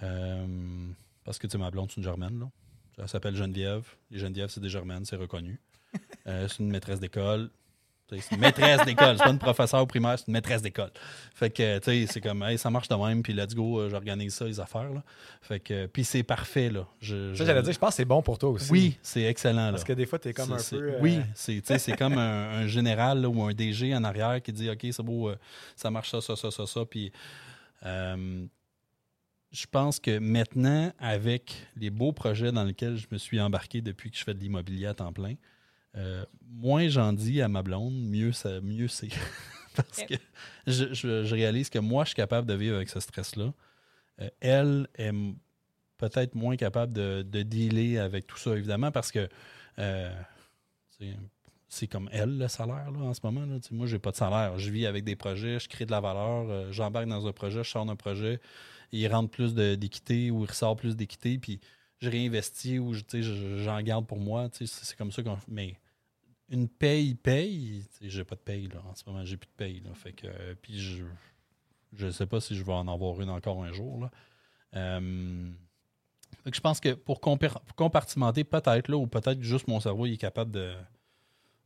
[0.03, 0.89] Euh,
[1.25, 2.39] parce que tu sais, ma blonde, c'est une germaine.
[2.39, 2.51] Là.
[2.99, 3.85] Elle s'appelle Geneviève.
[4.11, 5.61] Les Geneviève, c'est des germaines, c'est reconnu.
[6.27, 7.51] Euh, c'est une maîtresse d'école.
[8.09, 9.17] C'est une maîtresse d'école.
[9.19, 10.91] C'est pas une professeure au primaire, c'est une maîtresse d'école.
[11.35, 13.89] Fait que, tu sais, c'est comme, hey, ça marche de même, puis let's go, euh,
[13.91, 14.93] j'organise ça, les affaires.
[14.93, 15.03] Là.
[15.43, 16.87] Fait que, puis c'est parfait, là.
[17.01, 18.71] Je, Ça, j'allais dire, je pense que c'est bon pour toi aussi.
[18.71, 19.71] Oui, c'est excellent, là.
[19.73, 20.77] Parce que des fois, tu es comme un peu.
[20.77, 24.05] euh, Oui, c'est tu sais, c'est comme un, un général là, ou un DG en
[24.05, 25.37] arrière qui dit OK, c'est beau, euh,
[25.75, 26.85] ça marche ça, ça, ça, ça, ça.
[26.85, 27.11] Puis
[27.85, 28.47] euh,
[29.53, 34.11] je pense que maintenant, avec les beaux projets dans lesquels je me suis embarqué depuis
[34.11, 35.35] que je fais de l'immobilier à temps plein,
[35.97, 39.09] euh, moins j'en dis à ma blonde, mieux, ça, mieux c'est.
[39.77, 40.15] Parce que
[40.67, 43.53] je, je- je réalise que moi, je suis capable de vivre avec ce stress-là.
[44.21, 45.13] Euh, elle est
[45.99, 49.29] peut-être moins capable de, de dealer avec tout ça, évidemment, parce que
[49.79, 50.11] euh,
[51.69, 53.45] c'est comme elle, le salaire, là, en ce moment.
[53.45, 53.59] Là.
[53.71, 54.59] Moi, j'ai pas de salaire.
[54.59, 57.63] Je vis avec des projets, je crée de la valeur, euh, j'embarque dans un projet,
[57.65, 58.41] je sors d'un projet,
[58.93, 61.61] il rentre plus d'équité ou il ressort plus d'équité, puis
[62.01, 63.03] je réinvestis ou je-
[63.63, 64.49] j'en garde pour moi.
[64.53, 65.75] c'est comme ça qu'on Mais
[66.49, 69.81] une paye, paye, j'ai pas de paye, là, en ce moment, j'ai plus de paye.
[69.81, 71.05] Là, fait que, euh, puis je
[71.93, 74.01] je sais pas si je vais en avoir une encore un jour.
[74.03, 74.11] Là.
[74.75, 75.51] Euh,
[76.53, 80.19] je pense que pour compar- compartimenter, peut-être, là, ou peut-être juste mon cerveau il est
[80.19, 80.75] capable de,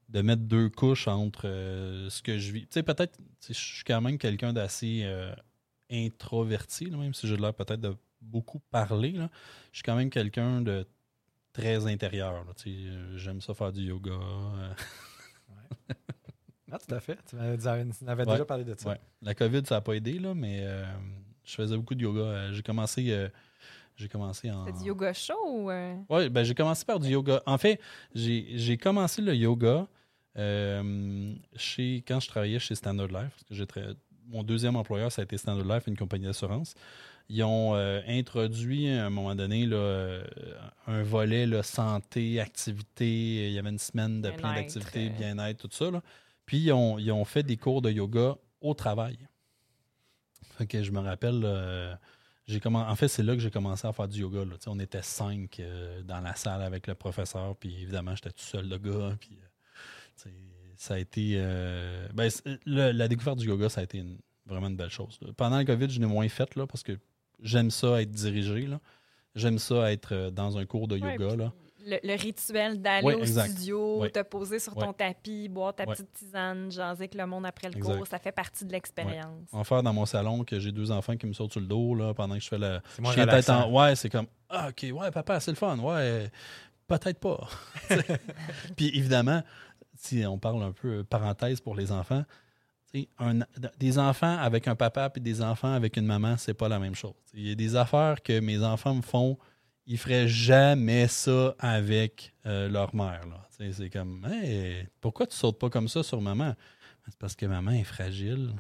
[0.09, 2.63] de mettre deux couches entre euh, ce que je vis.
[2.63, 3.19] Tu sais, peut-être,
[3.49, 5.05] je suis quand même quelqu'un d'assez
[5.91, 9.15] introverti, même si j'ai l'air peut-être de beaucoup parler.
[9.73, 10.87] Je suis quand même quelqu'un de
[11.53, 12.33] très intérieur.
[12.33, 12.77] là, tu sais.
[12.91, 14.13] Euh, J'aime ça faire du yoga.
[14.13, 14.73] euh,
[16.73, 17.19] Ah, tout à fait.
[17.29, 18.25] Tu m'avais Ouais.
[18.33, 18.91] déjà parlé de ça.
[18.91, 19.01] Ouais.
[19.23, 20.85] La COVID, ça n'a pas aidé, là, mais euh,
[21.45, 22.53] je faisais beaucoup de yoga.
[22.53, 23.29] J'ai commencé, euh,
[23.97, 24.67] j'ai commencé en.
[24.67, 25.71] C'est du yoga chaud ou.
[25.71, 27.43] euh, Oui, ben, j'ai commencé par du yoga.
[27.45, 27.81] En fait,
[28.15, 29.89] j'ai j'ai commencé le yoga
[30.37, 33.31] euh, chez, quand je travaillais chez Standard Life.
[33.33, 33.67] Parce que j'ai
[34.29, 36.75] mon deuxième employeur, ça a été Standard Life, une compagnie d'assurance.
[37.33, 40.25] Ils ont euh, introduit à un moment donné là, euh,
[40.89, 43.47] un volet là, santé, activité.
[43.49, 45.17] Il y avait une semaine de plein d'activités, euh.
[45.19, 45.91] bien-être, tout ça.
[45.93, 46.03] là.
[46.45, 49.17] Puis ils ont, ils ont fait des cours de yoga au travail.
[50.59, 51.95] Fait que je me rappelle, euh,
[52.65, 54.45] en fait, c'est là que j'ai commencé à faire du yoga.
[54.45, 54.57] là.
[54.67, 58.69] On était cinq euh, dans la salle avec le professeur, puis évidemment, j'étais tout seul,
[58.69, 59.17] le gars.
[59.21, 59.39] Puis,
[60.77, 61.35] ça a été.
[61.37, 62.29] euh, ben,
[62.67, 65.19] le- la découverte du yoga, ça a été une- vraiment une belle chose.
[65.23, 65.29] là.
[65.37, 66.99] Pendant le COVID, je l'ai moins fait là, parce que
[67.43, 68.67] j'aime ça être dirigé.
[68.67, 68.81] là.
[69.35, 71.37] J'aime ça être euh, dans un cours de yoga.
[71.37, 71.53] là.
[71.87, 73.53] Le, le rituel d'aller Ouais, au exact.
[73.53, 74.11] studio, Ouais.
[74.11, 74.85] te poser sur Ouais.
[74.85, 75.95] ton tapis, boire ta Ouais.
[75.95, 77.97] petite tisane, jaser avec le monde après le Exact.
[77.97, 79.49] cours, ça fait partie de l'expérience.
[79.53, 81.95] En faire dans mon salon que j'ai deux enfants qui me sautent sur le dos
[81.95, 82.83] là, pendant que je fais la.
[82.97, 83.71] C'est suis peut-être en-.
[83.73, 85.79] Ouais, c'est comme Ah, ok, ouais, papa, c'est le fun.
[85.79, 86.31] Ouais,
[86.87, 87.49] peut-être pas.
[88.77, 89.43] Puis évidemment,
[89.97, 92.25] si on parle un peu euh, parenthèse pour les enfants,
[93.79, 96.95] des enfants avec un papa et des enfants avec une maman, c'est pas la même
[96.95, 97.15] chose.
[97.35, 99.39] Il y a des affaires que mes enfants me font,
[99.87, 103.23] ils feraient jamais ça avec euh, leur mère.
[103.51, 106.55] C'est comme Hey, pourquoi tu sautes pas comme ça sur maman?
[107.07, 108.53] C'est parce que maman est fragile.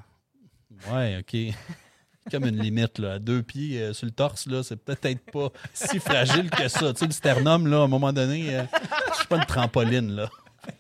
[0.91, 1.37] Ouais, OK.
[2.31, 3.15] Comme une limite, là.
[3.15, 6.93] À deux pieds euh, sur le torse, là, c'est peut-être pas si fragile que ça.
[6.93, 8.65] Tu sais, le sternum, là, à un moment donné, euh,
[9.11, 10.29] je suis pas une trampoline, là.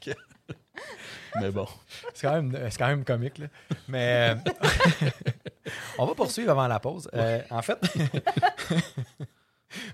[1.38, 1.66] Mais bon.
[2.14, 3.38] C'est quand, même- c'est quand même comique.
[3.38, 3.46] Là.
[3.88, 4.50] Mais euh,
[5.98, 7.08] on va poursuivre avant la pause.
[7.14, 7.78] Euh, en fait,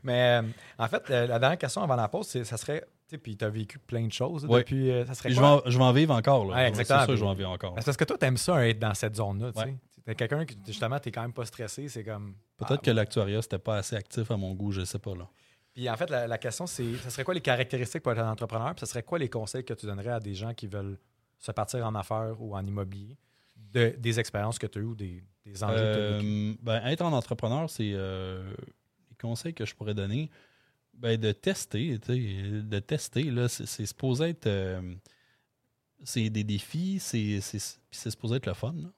[0.03, 0.43] mais euh,
[0.79, 2.81] en fait, euh, la dernière question avant la pause, c'est ça serait.
[3.09, 4.61] Tu sais, puis tu as vécu plein de choses Ouais.
[4.61, 4.91] depuis.
[4.91, 6.57] euh, ça serait Je vais, en, je vais en vivre encore, là.
[6.57, 7.75] Ouais, C'est sûr que je vais en vivre encore.
[7.75, 9.53] Parce que toi, t'aimes ça être dans cette zone-là.
[9.53, 9.65] Tu Ouais.
[9.67, 10.03] sais.
[10.05, 11.89] T'es quelqu'un qui, justement, t'es quand même pas stressé.
[11.89, 12.35] C'est comme.
[12.57, 15.29] Peut-être Ah, que l'actuariat, c'était pas assez actif à mon goût, je sais pas, là.
[15.75, 18.31] Puis en fait, la, la question, c'est ça serait quoi les caractéristiques pour être un
[18.31, 18.71] entrepreneur?
[18.75, 20.99] Puis ça serait quoi les conseils que tu donnerais à des gens qui veulent
[21.39, 23.17] se partir en affaires ou en immobilier
[23.73, 26.29] de, des expériences que tu as eues ou des, des enjeux que tu as vécus?
[26.29, 28.53] Euh, ben, être en entrepreneur, c'est euh,
[29.11, 30.31] les conseils que je pourrais donner.
[30.95, 34.47] Ben, de tester, de tester, là, c'est supposé être.
[34.47, 34.95] euh,
[36.05, 37.41] c'est des défis, c'est
[37.91, 38.75] supposé être le fun.
[38.75, 38.89] là.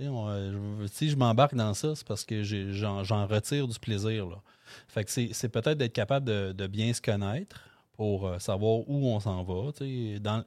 [0.00, 4.28] On, Si je m'embarque dans ça, c'est parce que j'en retire du plaisir.
[4.28, 4.40] Là.
[4.86, 7.67] Fait que c'est c'est peut-être d'être capable de, de bien se connaître
[7.98, 9.72] pour euh, savoir où on s'en va.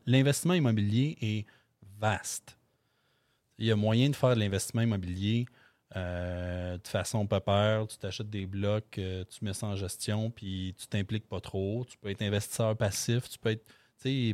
[0.08, 1.46] L'investissement immobilier est
[2.00, 2.58] vaste.
[3.60, 5.46] Il y a moyen de faire de l'investissement immobilier
[5.98, 7.86] euh, de façon pépère.
[7.90, 11.86] Tu t'achètes des blocs, euh, tu mets ça en gestion, puis tu t'impliques pas trop.
[11.90, 13.66] Tu peux être investisseur passif, tu peux être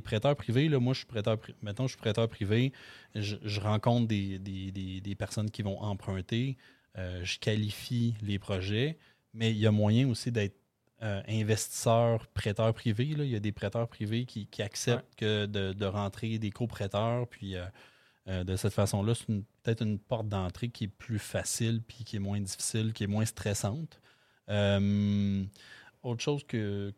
[0.04, 0.70] prêteur privé.
[0.70, 1.38] Là, moi, je suis prêteur.
[1.64, 2.72] Mettons, je suis prêteur privé.
[3.16, 6.56] Je, rencontre des, des- des- des personnes qui vont emprunter.
[6.96, 9.00] je qualifie les projets.
[9.34, 10.56] Mais il y a moyen aussi d'être
[11.04, 13.06] euh, investisseur, prêteur privé.
[13.14, 13.24] là.
[13.24, 17.28] Il y a des prêteurs privés qui, qui acceptent que de, de rentrer des coprêteurs.
[17.28, 17.66] Puis euh,
[18.28, 19.28] euh, de cette façon-là, c'est
[19.62, 23.08] peut-être une porte d'entrée qui est plus facile, puis qui est moins difficile, qui est
[23.08, 24.02] moins stressante.
[26.04, 26.92] Autre chose que,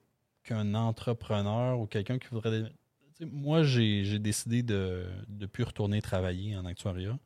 [0.43, 2.71] qu'un entrepreneur ou quelqu'un qui voudrait.
[3.19, 7.17] Moi, j'ai, décidé de ne plus retourner travailler en actuariat.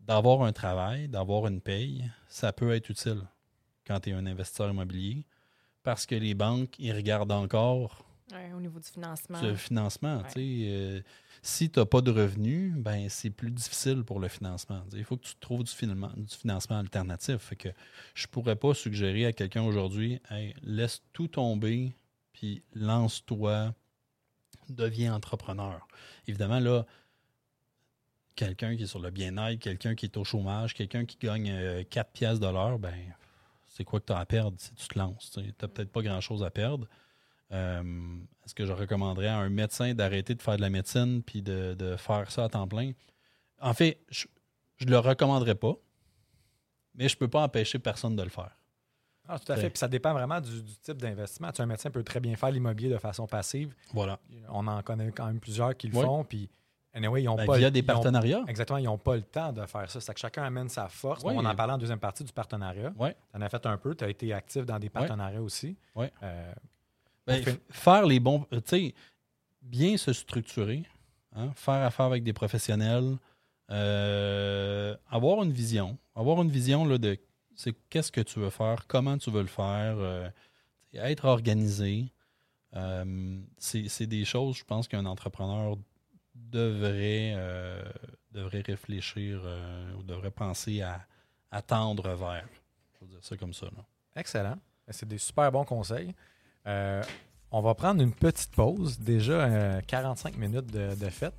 [0.00, 3.22] D'avoir un travail, d'avoir une paye, ça peut être utile
[3.86, 5.24] quand tu es un investisseur immobilier
[5.82, 9.42] parce que les banques, ils regardent encore Ouais, au niveau du financement.
[9.42, 10.18] le financement.
[10.18, 10.26] Ouais.
[10.28, 11.00] tu sais, euh,
[11.42, 14.82] si tu n'as pas de revenus, ben, c'est plus difficile pour le financement.
[14.92, 17.36] Il faut que tu trouves du financement, du financement alternatif.
[17.38, 17.68] Fait que
[18.14, 21.94] je pourrais pas suggérer à quelqu'un aujourd'hui Hey, laisse tout tomber,
[22.32, 23.74] puis lance-toi,
[24.70, 25.86] deviens entrepreneur.
[26.26, 26.86] Évidemment, là,
[28.34, 31.82] quelqu'un qui est sur le bien-être, quelqu'un qui est au chômage, quelqu'un qui gagne euh,
[31.84, 32.94] 4 pièces de l'heure, ben,
[33.72, 35.30] c'est quoi que tu as à perdre si tu te lances?
[35.30, 36.86] Tu n'as peut-être pas grand-chose à perdre.
[37.52, 37.82] Euh,
[38.44, 41.74] Est-ce que je recommanderais à un médecin d'arrêter de faire de la médecine puis de,
[41.74, 42.92] de faire ça à temps plein?
[43.60, 44.26] En fait, je
[44.84, 45.74] ne le recommanderais pas,
[46.94, 48.56] mais je ne peux pas empêcher personne de le faire.
[49.28, 49.70] Ah, tout à fait.
[49.70, 51.50] Puis ça dépend vraiment du, du type d'investissement.
[51.50, 53.74] Tu sais, un médecin peut très bien faire l'immobilier de façon passive.
[53.94, 54.18] Voilà.
[54.48, 56.24] On en connaît quand même plusieurs qui le font.
[56.24, 56.50] Puis,
[56.94, 58.42] anyway, ils ont Ben, pas via des ont- partenariats.
[58.46, 60.00] exactement, ils n'ont pas le temps de faire ça.
[60.00, 61.22] C'est que chacun amène sa force.
[61.24, 61.32] Oui.
[61.36, 62.92] On en parlait en deuxième partie du partenariat.
[62.98, 63.16] Ouais.
[63.32, 63.94] Tu en as fait un peu.
[63.94, 65.76] Tu as été actif dans des partenariats aussi.
[65.96, 66.52] Euh,
[67.26, 68.46] Ben, fait- faire les bons.
[68.52, 68.94] euh, Tu sais,
[69.62, 70.82] bien se structurer,
[71.36, 73.16] hein, faire affaire avec des professionnels,
[73.70, 75.96] euh, avoir une vision.
[76.14, 77.16] Avoir une vision là, de
[77.54, 80.28] c'est qu'est-ce que tu veux faire, comment tu veux le faire, euh,
[80.94, 82.12] être organisé.
[83.58, 85.76] C'est des choses, je pense, qu'un entrepreneur
[86.52, 87.82] devrait, euh,
[88.32, 92.46] devrait réfléchir euh, ou devrait penser à, tendre vers.
[92.94, 93.66] Je veux dire ça comme ça.
[94.16, 94.56] Excellent.
[94.88, 96.14] C'est des super bons conseils.
[96.66, 97.02] Euh,
[97.50, 98.98] on va prendre une petite pause.
[98.98, 101.34] Déjà euh, 45 minutes de, fête.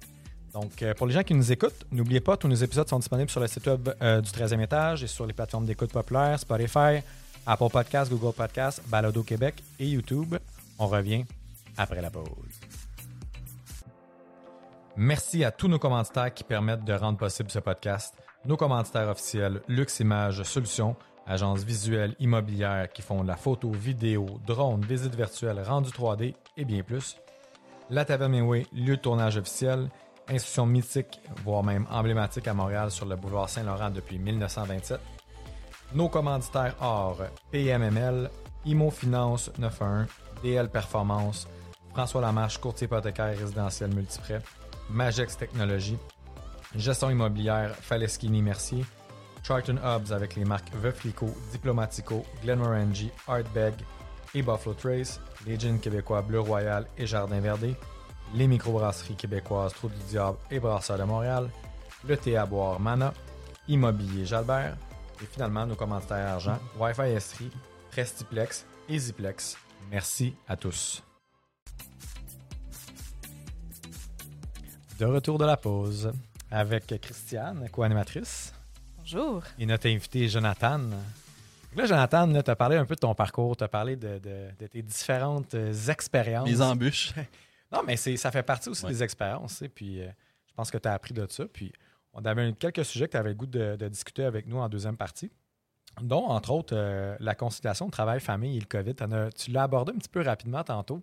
[0.54, 3.40] Donc, pour les gens qui nous écoutent, n'oubliez pas, tous nos épisodes sont disponibles sur
[3.40, 7.02] le site web du 13e étage et sur les plateformes d'écoute populaires, Spotify,
[7.48, 10.36] Apple Podcasts, Google Podcasts, Balado Québec et YouTube.
[10.78, 11.26] On revient
[11.76, 12.63] après la pause.
[14.96, 18.14] Merci à tous nos commanditaires qui permettent de rendre possible ce podcast.
[18.46, 24.28] Nos commanditaires officiels, Lux Images Solutions, agence visuelle immobilière qui font de la photo, vidéo,
[24.46, 27.18] drone, visite virtuelle, rendu 3D et bien plus.
[27.90, 29.90] La Taverne Mainway, lieu de tournage officiel,
[30.30, 35.00] institution mythique, voire même emblématique à Montréal sur le boulevard Saint-Laurent depuis 1927.
[35.96, 37.18] Nos commanditaires or
[37.50, 38.30] PMML,
[38.66, 40.06] Imo Finance 91,
[40.44, 41.48] DL Performance,
[41.94, 44.42] François Lamarche, courtier hypothécaire résidentiel multiprêt,
[44.90, 45.98] Magex Technologies,
[46.76, 48.86] gestion immobilière Faleschini Mercier,
[49.44, 53.74] Charlton Hubs avec les marques Veuflico, Diplomatico, Glenmorangie, Artbeg
[54.34, 57.76] et Buffalo Trace, les jeans québécois Bleu Royal et Jardin Verdé,
[58.34, 61.50] les microbrasseries québécoises Trou du Diable et Brasseur de Montréal,
[62.08, 63.14] le thé à boire Mana,
[63.68, 64.76] Immobilier Jalbert
[65.22, 67.52] et finalement nos commanditaires argent Wi-Fi Estrie,
[67.92, 69.58] Prestiplex et Ziplex.
[69.92, 71.04] Merci à tous.
[75.00, 76.12] De retour de la pause
[76.52, 78.54] avec Christiane, co-animatrice,
[78.98, 79.44] Bonjour.
[79.58, 80.80] et notre invité Jonathan.
[81.76, 84.50] Là, Jonathan, tu as parlé un peu de ton parcours, tu as parlé de, de-
[84.60, 86.48] de tes différentes euh, expériences.
[86.48, 87.14] Les embûches.
[87.72, 88.92] Non, mais c'est, ça fait partie aussi Ouais.
[88.92, 89.64] des expériences.
[89.74, 90.08] Puis euh,
[90.48, 91.46] je pense que tu as appris de ça.
[91.52, 91.74] Puis
[92.14, 94.70] on avait quelques sujets que tu avais le goût de, de discuter avec nous en
[94.70, 95.32] deuxième partie,
[96.00, 98.94] dont entre autres euh, la conciliation travail-famille et le COVID.
[99.00, 101.02] As- tu l'as abordé un petit peu rapidement tantôt.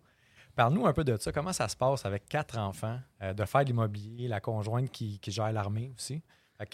[0.56, 1.32] Parle-nous un peu de ça.
[1.32, 5.18] Comment ça se passe avec quatre enfants, euh, de faire de l'immobilier, la conjointe qui,
[5.20, 6.22] qui gère l'armée aussi?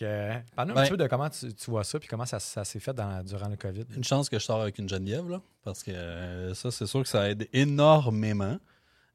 [0.03, 2.41] Euh, parle-nous un Ben- petit peu de comment tu, tu vois ça puis comment ça,
[2.41, 3.85] ça s'est fait dans- durant le COVID.
[3.97, 7.03] Une chance que je sors avec une Geneviève, là, parce que euh, ça, c'est sûr
[7.05, 8.59] que ça aide énormément.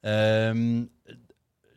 [0.05, 0.85] Euh,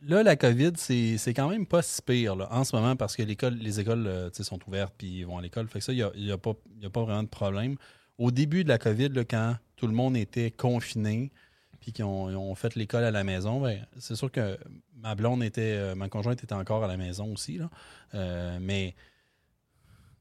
[0.03, 3.22] là, la COVID, c'est quand même pas si pire là, en ce moment parce que
[3.22, 5.66] les écoles sont ouvertes puis ils vont à l'école.
[5.68, 7.28] Fait que ça, il n'y a, y a pas il y a pas vraiment de
[7.28, 7.76] problème.
[8.18, 11.32] Au début de la COVID, là, quand tout le monde était confiné
[11.85, 14.59] puis qu'ils ont, fait l'école à la maison, ben, c'est sûr que
[14.97, 17.59] ma blonde était, euh, ma conjointe était encore à la maison aussi.
[17.59, 17.68] Là.
[18.14, 18.95] Euh, mais,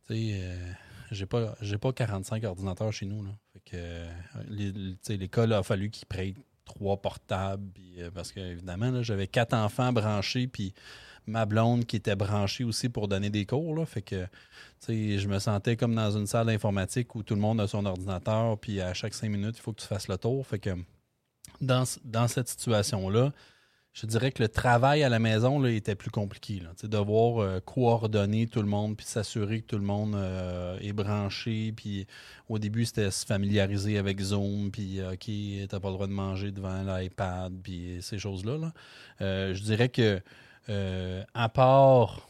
[0.08, 0.72] tu sais, euh,
[1.12, 3.24] j'ai pas, j'ai pas 45 ordinateurs chez nous.
[3.24, 3.30] Là.
[3.54, 6.36] Fait que, euh, l'école a fallu qu'ils prêtent
[6.66, 7.72] trois portables.
[8.14, 10.74] parce que, évidemment, j'avais quatre enfants branchés, puis
[11.28, 13.74] ma blonde qui était branchée aussi pour donner des cours.
[13.74, 13.86] Là.
[13.86, 14.28] Fait que,
[14.90, 18.58] je me sentais comme dans une salle d'informatique où tout le monde a son ordinateur,
[18.58, 20.46] puis à chaque cinq minutes, il faut que tu fasses le tour.
[20.46, 20.76] Fait que,
[21.62, 23.32] dans, ce- dans cette situation-là,
[23.94, 26.60] je dirais que le travail à la maison était plus compliqué.
[26.60, 26.72] Là.
[26.88, 31.72] Devoir euh, coordonner tout le monde, puis s'assurer que tout le monde euh, est branché.
[31.76, 32.08] Puis
[32.50, 35.30] au début, c'était se familiariser avec Zoom, puis euh, OK,
[35.70, 38.58] t'as pas le droit de manger devant l'iPad, puis ces choses-là.
[38.58, 38.74] là.
[39.54, 40.20] Je dirais que,
[41.34, 42.28] à part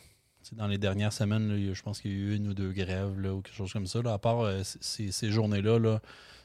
[0.52, 3.42] dans les dernières semaines, je pense qu'il y a eu une ou deux grèves ou
[3.42, 4.00] quelque chose comme ça.
[4.06, 6.02] à part ces, journées-là, là,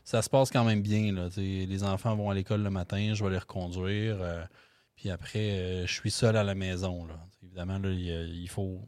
[0.09, 1.13] ça se passe quand même bien.
[1.13, 4.17] Là, les enfants vont à l'école le matin, je vais les reconduire.
[4.23, 4.43] euh,
[4.97, 7.07] puis après, euh, je suis seul à la maison.
[7.43, 8.81] Évidemment, là, il, faut,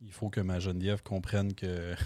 [0.00, 1.96] il faut que ma Geneviève comprenne que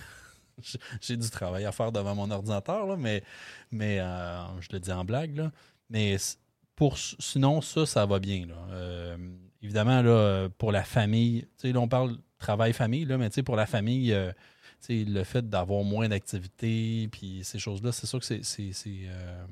[1.02, 3.22] j'ai du travail à faire devant mon ordinateur, là, mais,
[3.70, 5.36] mais euh, je le dis en blague.
[5.36, 5.52] Là.
[5.90, 6.16] Mais
[6.76, 8.46] pour, sinon, ça, ça va bien.
[8.70, 9.14] Euh,
[9.60, 14.16] évidemment, là, pour la famille, là, on parle travail-famille, mais pour la famille,
[14.90, 18.42] le fait d'avoir moins d'activités, puis ces choses-là, c'est sûr que c'est.
[18.88, 19.46] euh,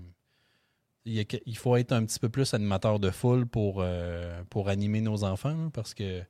[1.05, 5.25] il, faut être un petit peu plus animateur de foule pour, euh, pour animer nos
[5.25, 6.23] enfants, là, parce que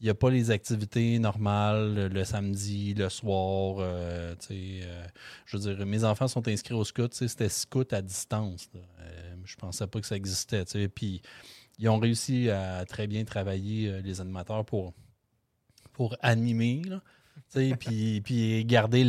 [0.00, 3.76] il n'y a pas les activités normales le, samedi, le soir.
[3.78, 4.34] euh,
[5.46, 7.14] je veux dire, mes enfants sont inscrits au scout.
[7.14, 8.68] C'était scout à distance.
[8.74, 10.64] Euh, je pensais pas que ça existait.
[10.92, 11.22] Puis
[11.78, 14.92] ils ont réussi à très bien travailler, les animateurs, pour,
[15.92, 16.82] pour animer.
[17.52, 19.04] Puis, garder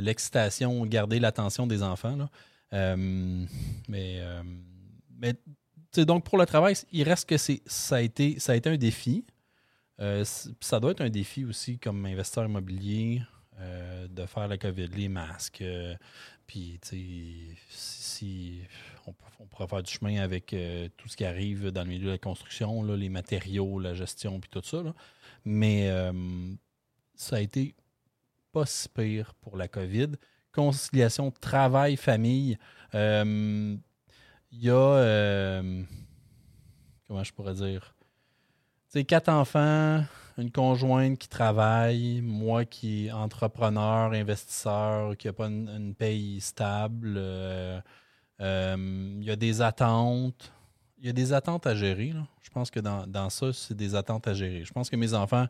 [0.00, 2.16] l'excitation, garder l'attention des enfants.
[2.16, 2.30] là.
[2.74, 3.44] Euh,
[3.88, 4.42] mais, euh,
[5.18, 5.34] mais
[6.04, 9.24] donc pour le travail, il reste que ça, a été, ça a été un défi.
[10.00, 10.24] Euh,
[10.60, 13.22] ça doit être un défi aussi comme investisseur immobilier
[14.10, 15.64] de faire la COVID, les masques.
[16.46, 18.60] puis, si, si-
[19.06, 20.54] on, on faire du chemin avec
[20.96, 24.48] tout ce qui arrive dans le milieu de la construction, les matériaux, la gestion, puis
[24.48, 24.82] tout ça.
[24.84, 24.94] là.
[25.44, 25.90] Mais
[27.18, 27.74] ça a été
[28.52, 30.12] pas si pire pour la COVID.
[30.52, 32.58] Conciliation travail-famille.
[32.94, 33.76] euh,
[34.52, 34.74] Il y a.
[34.74, 35.82] euh,
[37.06, 37.94] comment je pourrais dire?
[39.06, 40.02] Quatre enfants,
[40.38, 46.40] une conjointe qui travaille, moi qui est entrepreneur, investisseur, qui n'a pas une, une paye
[46.40, 47.14] stable.
[47.18, 47.80] euh,
[48.40, 50.52] Il y a des attentes.
[51.00, 52.12] Il y a des attentes à gérer.
[52.12, 52.26] là.
[52.42, 54.64] Je pense que dans, ça, c'est des attentes à gérer.
[54.64, 55.46] Je pense que mes enfants,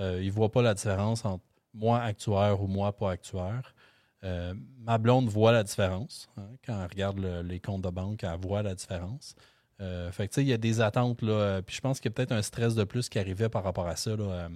[0.00, 1.44] euh, ils ne voient pas la différence entre
[1.74, 3.74] moi actuaire ou moi pas actuaire.
[4.24, 6.28] Euh, ma blonde voit la différence.
[6.36, 6.46] hein.
[6.64, 9.34] quand elle regarde le- les comptes de banque, elle voit la différence.
[9.80, 11.60] Euh, fait que, il y a des attentes, là.
[11.62, 13.88] Puis je pense qu'il y a peut-être un stress de plus qui arrivait par rapport
[13.88, 14.48] à ça, là.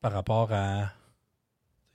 [0.00, 0.92] par rapport à.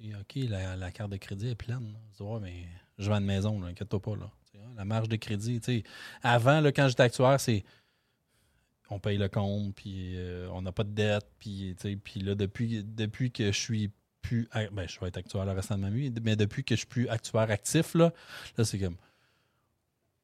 [0.01, 1.93] OK, la, la carte de crédit est pleine.
[2.41, 2.65] mais
[2.97, 4.29] je vends une maison, là, inquiète-toi pas, là.
[4.69, 5.61] Hein, La marge de crédit.
[6.23, 7.63] Avant, quand j'étais actuaire, c'est.
[8.91, 12.83] On paye le compte, puis euh, on n'a pas de dette, puis, puis là, depuis,
[12.83, 13.91] depuis que je suis
[14.23, 14.49] plus.
[14.71, 16.87] Ben, je vais être actuaire le restant de ma vie, mais depuis que je suis
[16.87, 18.11] plus actuaire actif, là,
[18.57, 18.97] là c'est comme.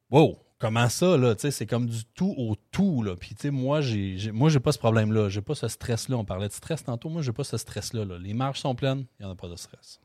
[0.10, 0.40] Wow!
[0.58, 1.36] Comment ça, là?
[1.38, 3.16] C'est comme du tout au tout, là.
[3.18, 5.28] Puis, tu sais, moi, j'ai- moi, j'ai pas ce problème-là.
[5.30, 6.16] J'ai pas ce stress-là.
[6.18, 7.10] On parlait de stress tantôt.
[7.10, 8.06] Moi, j'ai pas ce stress-là.
[8.06, 8.18] là.
[8.18, 10.00] Les marges sont pleines, il n'y en a pas de stress.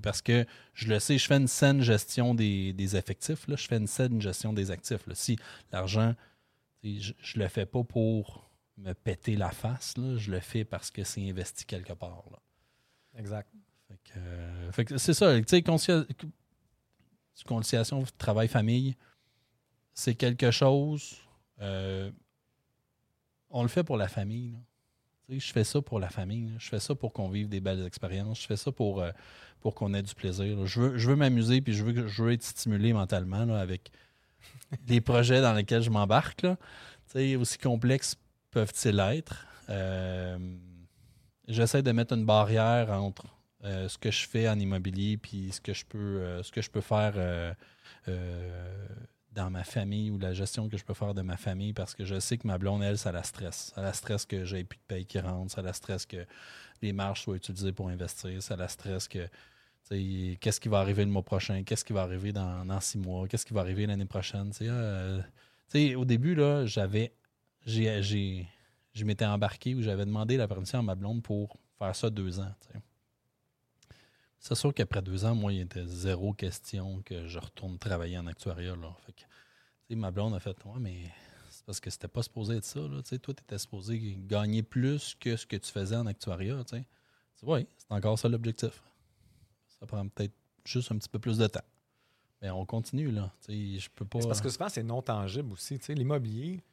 [0.00, 3.46] Parce que je le sais, je fais une saine gestion des, des effectifs.
[3.46, 3.56] Là.
[3.56, 5.06] Je fais une saine gestion des actifs.
[5.06, 5.14] là.
[5.14, 5.36] Si
[5.70, 6.14] l'argent,
[6.82, 10.16] je, je le fais pas pour me péter la face, là.
[10.16, 12.24] je le fais parce que c'est investi quelque part.
[12.30, 12.38] Là.
[13.18, 13.50] Exact.
[13.88, 15.36] Fait que, euh, c'est ça.
[15.38, 16.06] Tu sais, concilia-
[17.46, 18.96] conciliation travail-famille,
[19.92, 21.16] c'est quelque chose.
[21.60, 22.10] euh,
[23.50, 24.52] on le fait pour la famille.
[24.52, 24.58] là.
[25.28, 26.46] Je fais ça pour la famille.
[26.46, 26.54] là.
[26.58, 28.42] Je fais ça pour qu'on vive des belles expériences.
[28.42, 29.10] Je fais ça pour, euh,
[29.60, 30.56] pour qu'on ait du plaisir.
[30.56, 30.66] là.
[30.66, 33.90] Je veux, je veux m'amuser puis je veux, je veux être stimulé mentalement là, avec
[34.88, 36.46] les projets dans lesquels je m'embarque.
[37.14, 38.16] aussi complexes
[38.50, 39.46] peuvent-ils être?
[39.68, 40.38] Euh,
[41.48, 43.24] J'essaie de mettre une barrière entre
[43.64, 46.70] euh, ce que je fais en immobilier puis ce que je peux, ce que je
[46.70, 47.14] peux faire
[49.32, 52.04] dans ma famille ou la gestion que je peux faire de ma famille parce que
[52.04, 53.72] je sais que ma blonde, elle, ça la stresse.
[53.74, 56.26] Ça la stresse que j'ai plus de paye qui rentre, ça la stresse que
[56.82, 59.28] les marges soient utilisées pour investir, ça la stresse que
[60.40, 63.44] qu'est-ce qui va arriver le mois prochain, qu'est-ce qui va arriver dans, six mois, qu'est-ce
[63.46, 64.50] qui va arriver l'année prochaine.
[64.50, 65.20] tu sais, euh,
[65.70, 67.12] tu sais, au début, là, j'avais.
[67.66, 68.48] j'ai-
[68.94, 72.40] Je m'étais embarqué ou j'avais demandé la permission à ma blonde pour faire ça deux
[72.40, 72.54] ans.
[74.42, 78.26] C'est sûr qu'après deux ans, moi, il était zéro question que je retourne travailler en
[78.26, 78.74] actuariat.
[79.06, 81.12] Fait ma blonde a fait Ouais, mais
[81.48, 82.80] c'est parce que c'était pas supposé être ça.
[82.80, 86.60] Toi, tu étais supposé gagner plus que ce que tu faisais en actuariat.
[87.44, 88.82] Oui, c'est encore ça l'objectif.
[89.78, 90.34] Ça prend peut-être
[90.64, 91.64] juste un petit peu plus de temps.
[92.40, 93.30] Mais on continue, là.
[93.48, 94.22] Je peux pas.
[94.22, 95.78] C'est parce que souvent, c'est non tangible aussi.
[95.90, 96.64] L'immobilier,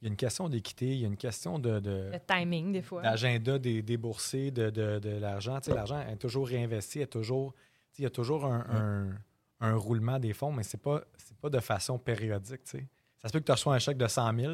[0.00, 2.72] il y a une question d'équité, il y a une question de, de- Le timing,
[2.72, 3.02] des fois.
[3.02, 5.58] d'agenda des, des boursiers, de, de- de l'argent.
[5.60, 7.58] Tu sais, L'argent est toujours réinvesti, est toujours, tu
[7.92, 9.18] sais, il y a toujours un, un-
[9.60, 12.62] un roulement des fonds, mais ce n'est pas, c'est pas de façon périodique.
[12.64, 12.86] tu sais.
[13.20, 14.52] Ça se peut que tu reçois un chèque de 100 000,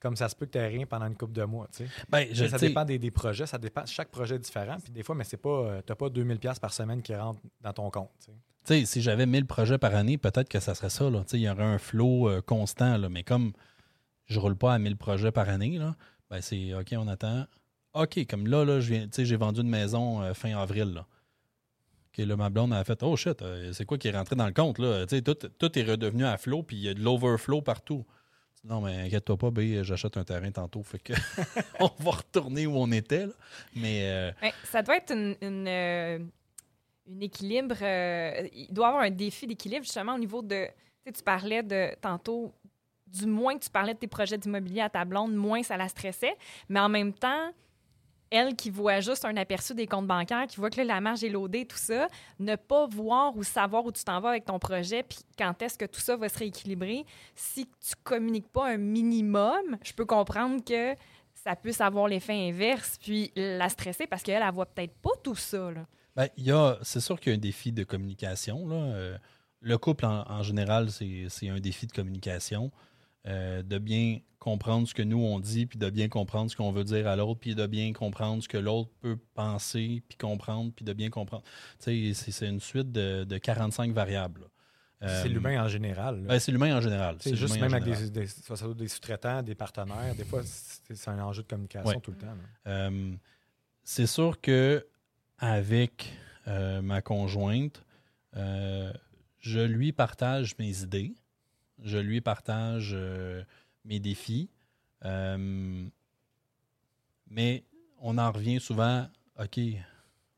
[0.00, 1.68] comme ça se peut que tu n'aies rien pendant une couple de mois.
[1.70, 1.90] tu sais.
[2.08, 4.78] Ben, je- ça dépend des, des projets, ça dépend, chaque projet est différent.
[4.82, 7.40] Puis des fois, mais c'est pas, tu n'as pas 2000 pièces par semaine qui rentrent
[7.60, 8.10] dans ton compte.
[8.64, 11.10] si j'avais 1000 projets par année, peut-être que ça serait ça.
[11.10, 11.20] Là.
[11.20, 12.96] Tu sais, Il y aurait un flow euh, constant.
[12.96, 13.10] Là.
[13.10, 13.52] Mais comme
[14.26, 15.96] je roule pas à 1000 projets par année, là,
[16.30, 17.46] ben c'est OK, on attend.
[17.94, 20.92] OK, comme là, là j'ai vendu une maison euh, fin avril.
[20.92, 21.06] Là.
[22.08, 24.46] OK, là, ma blonde a fait Oh shit, euh, c'est quoi qui est rentré dans
[24.46, 24.78] le compte?
[24.78, 25.06] Là?
[25.06, 28.04] Tout, tout est redevenu à flot, puis il y a de l'overflow partout.
[28.64, 30.82] Non, mais inquiète-toi pas, B, j'achète un terrain tantôt.
[30.82, 31.12] Fait que
[31.80, 33.26] on va retourner où on était.
[33.26, 33.32] là.
[33.76, 34.30] Mais euh,
[34.64, 37.76] ça doit être une, une, équilibre.
[37.80, 40.66] il doit y avoir un défi d'équilibre justement au niveau de.
[41.04, 42.52] Tu parlais de tantôt.
[43.16, 45.88] Du moins que tu parlais de tes projets d'immobilier à ta blonde, moins ça la
[45.88, 46.36] stressait.
[46.68, 47.50] Mais en même temps,
[48.30, 51.28] elle qui voit juste un aperçu des comptes bancaires, qui voit que la marge est
[51.28, 52.08] loadée, tout ça,
[52.38, 55.78] ne pas voir ou savoir où tu t'en vas avec ton projet, puis quand est-ce
[55.78, 57.04] que tout ça va se rééquilibrer,
[57.34, 60.94] si tu communiques pas un minimum, je peux comprendre que
[61.34, 65.36] ça puisse avoir l'effet inverse, puis la stresser parce qu'elle, elle voit peut-être pas tout
[65.36, 65.70] ça.
[66.16, 66.28] Ben,
[66.82, 68.66] c'est sûr qu'il y a un défi de communication.
[68.70, 69.16] Euh,
[69.60, 72.72] le couple, en, général, c'est un défi de communication.
[73.26, 76.70] Euh, de bien comprendre ce que nous on dit, puis de bien comprendre ce qu'on
[76.70, 80.72] veut dire à l'autre, puis de bien comprendre ce que l'autre peut penser, puis comprendre,
[80.74, 81.42] puis de bien comprendre.
[81.80, 84.42] Tu sais, c'est, c'est une suite de, de 45 variables.
[84.42, 84.46] là.
[85.00, 86.20] C'est Euh, l'humain en général.
[86.22, 87.16] ben, c'est l'humain en général.
[87.20, 88.26] C'est C'est juste même avec des, des,
[88.76, 92.00] des sous-traitants, des partenaires, des fois, c'est c'est un enjeu de communication Ouais.
[92.00, 92.34] tout le temps.
[92.68, 93.12] Euh,
[93.82, 94.86] c'est sûr que
[95.38, 96.12] avec
[96.48, 97.82] euh, ma conjointe,
[98.36, 98.92] euh,
[99.40, 101.14] je lui partage mes idées,
[101.82, 103.42] je lui partage euh,
[103.84, 104.50] mes défis,
[105.04, 105.86] euh,
[107.28, 107.64] mais
[108.00, 109.08] on en revient souvent,
[109.38, 109.58] OK,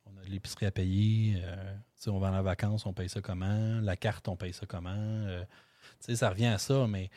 [0.07, 3.21] on a de l'épicerie à payer, euh, sais, on va en vacances, on paye ça
[3.21, 5.27] comment, la carte, on paye ça comment,
[6.01, 7.11] ça revient à ça, mais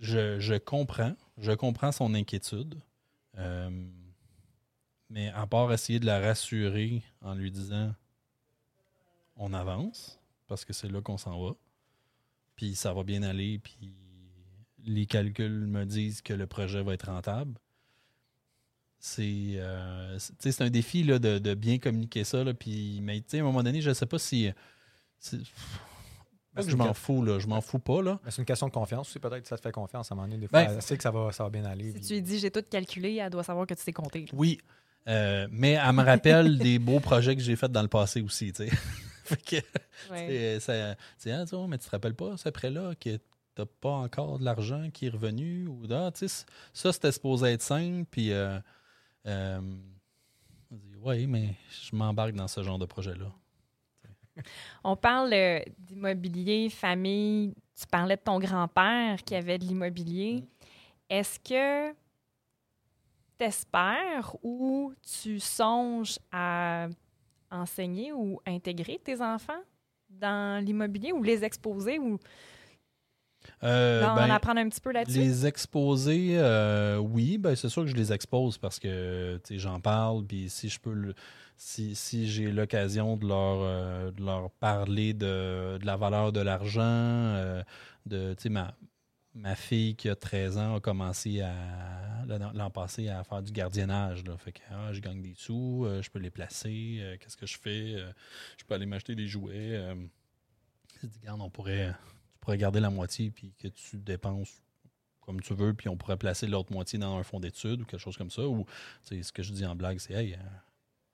[0.00, 2.76] je, je comprends, je comprends son inquiétude.
[5.10, 7.94] Mais à part essayer de la rassurer en lui disant
[9.36, 11.54] on avance, parce que c'est là qu'on s'en va,
[12.56, 13.94] puis ça va bien aller, puis
[14.86, 17.54] les calculs me disent que le projet va être rentable.
[18.98, 22.42] C'est euh, c'est- tu sais, c'est un défi là, de, de bien communiquer ça.
[22.42, 24.50] Là, puis, mais tu sais, à un moment donné, je ne sais pas si.
[26.54, 27.38] Pas que je m'en fous, là.
[27.38, 28.18] Je m'en fous pas, là.
[28.24, 30.16] Mais C'est une question de confiance aussi, peut-être que ça te fait confiance à un
[30.16, 30.40] moment donné.
[30.40, 31.88] Des fois, Ben- elle sait que ça va, ça va bien aller.
[31.92, 34.20] Si puis- tu lui dis j'ai tout calculé, elle doit savoir que tu t'es compté.
[34.20, 34.26] là.
[34.32, 34.58] Oui.
[35.06, 38.52] Euh, mais elle me rappelle des beaux projets que j'ai faits dans le passé aussi,
[38.52, 38.76] tu sais.
[39.36, 39.56] Fait que,
[40.10, 40.58] Ouais.
[40.60, 40.96] c'est- ça-
[41.26, 43.18] ah, mais tu te rappelles pas, ce prêt-là, que
[43.54, 48.04] t'as pas encore de l'argent qui est revenu, ou ah, ça, c'était supposé être simple,
[48.10, 48.58] puis euh,
[49.26, 49.60] euh,
[51.02, 53.32] oui, mais je m'embarque dans ce genre de projet-là.
[54.84, 57.54] On parle euh, d'immobilier, famille.
[57.78, 60.44] Tu parlais de ton grand-père qui avait de l'immobilier.
[61.08, 61.92] Est-ce que
[63.38, 66.88] tu espères ou tu songes à
[67.54, 69.62] enseigner ou intégrer tes enfants
[70.10, 72.18] dans l'immobilier ou les exposer ou
[73.62, 75.18] Euh, en ben, apprendre un petit peu là-dessus?
[75.18, 80.24] Les exposer, euh, oui, ben c'est sûr que je les expose parce que j'en parle,
[80.26, 81.14] puis si je peux le-
[81.56, 86.40] si, si j'ai l'occasion de leur, euh, de leur parler de, de la valeur de
[86.40, 87.62] l'argent, euh,
[88.06, 88.74] de ma,
[89.34, 94.24] ma fille qui a 13 ans a commencé à l'an passé à faire du gardiennage.
[94.24, 94.36] Là.
[94.38, 97.46] Fait que ah, je gagne des sous, euh, je peux les placer, euh, qu'est-ce que
[97.46, 97.94] je fais?
[97.96, 98.12] Euh,
[98.58, 99.94] je peux aller m'acheter des jouets.
[101.02, 101.92] Je dis, regarde, on pourrait
[102.32, 104.62] tu pourrais garder la moitié puis que tu dépenses
[105.20, 108.00] comme tu veux, puis on pourrait placer l'autre moitié dans un fonds d'études ou quelque
[108.00, 108.42] chose comme ça.
[108.42, 108.66] Ou
[109.04, 110.38] ce que je dis en blague, c'est Hey,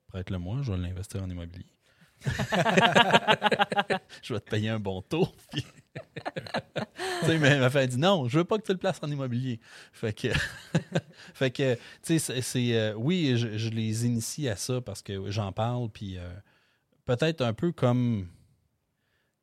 [0.07, 1.65] prête-le moi, je vais l'investir en immobilier.
[4.21, 5.29] je vais te payer un bon taux.
[7.21, 9.11] Tu sais, mais ma femme dit non, je veux pas que tu le places en
[9.11, 9.59] immobilier.
[9.91, 10.27] Fait que,
[11.33, 15.29] fait que tu sais, c'est- euh, oui, je, je les initie à ça parce que
[15.31, 16.29] j'en parle, puis euh,
[17.05, 18.27] peut-être un peu comme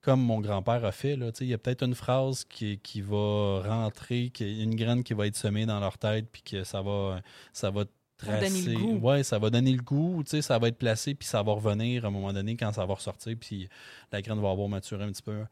[0.00, 1.16] comme mon grand-père a fait.
[1.16, 4.74] Là, Tu sais, il y a peut-être une phrase qui, qui va rentrer, qui, une
[4.76, 7.20] graine qui va être semée dans leur tête, puis que ça va,
[7.52, 7.84] ça va
[8.16, 8.74] tracer.
[9.00, 10.22] Ouais, ça va donner le goût.
[10.24, 12.72] tu sais, Ça va être placé, puis ça va revenir à un moment donné quand
[12.72, 13.68] ça va ressortir, puis
[14.12, 15.44] la graine va avoir maturé un petit peu.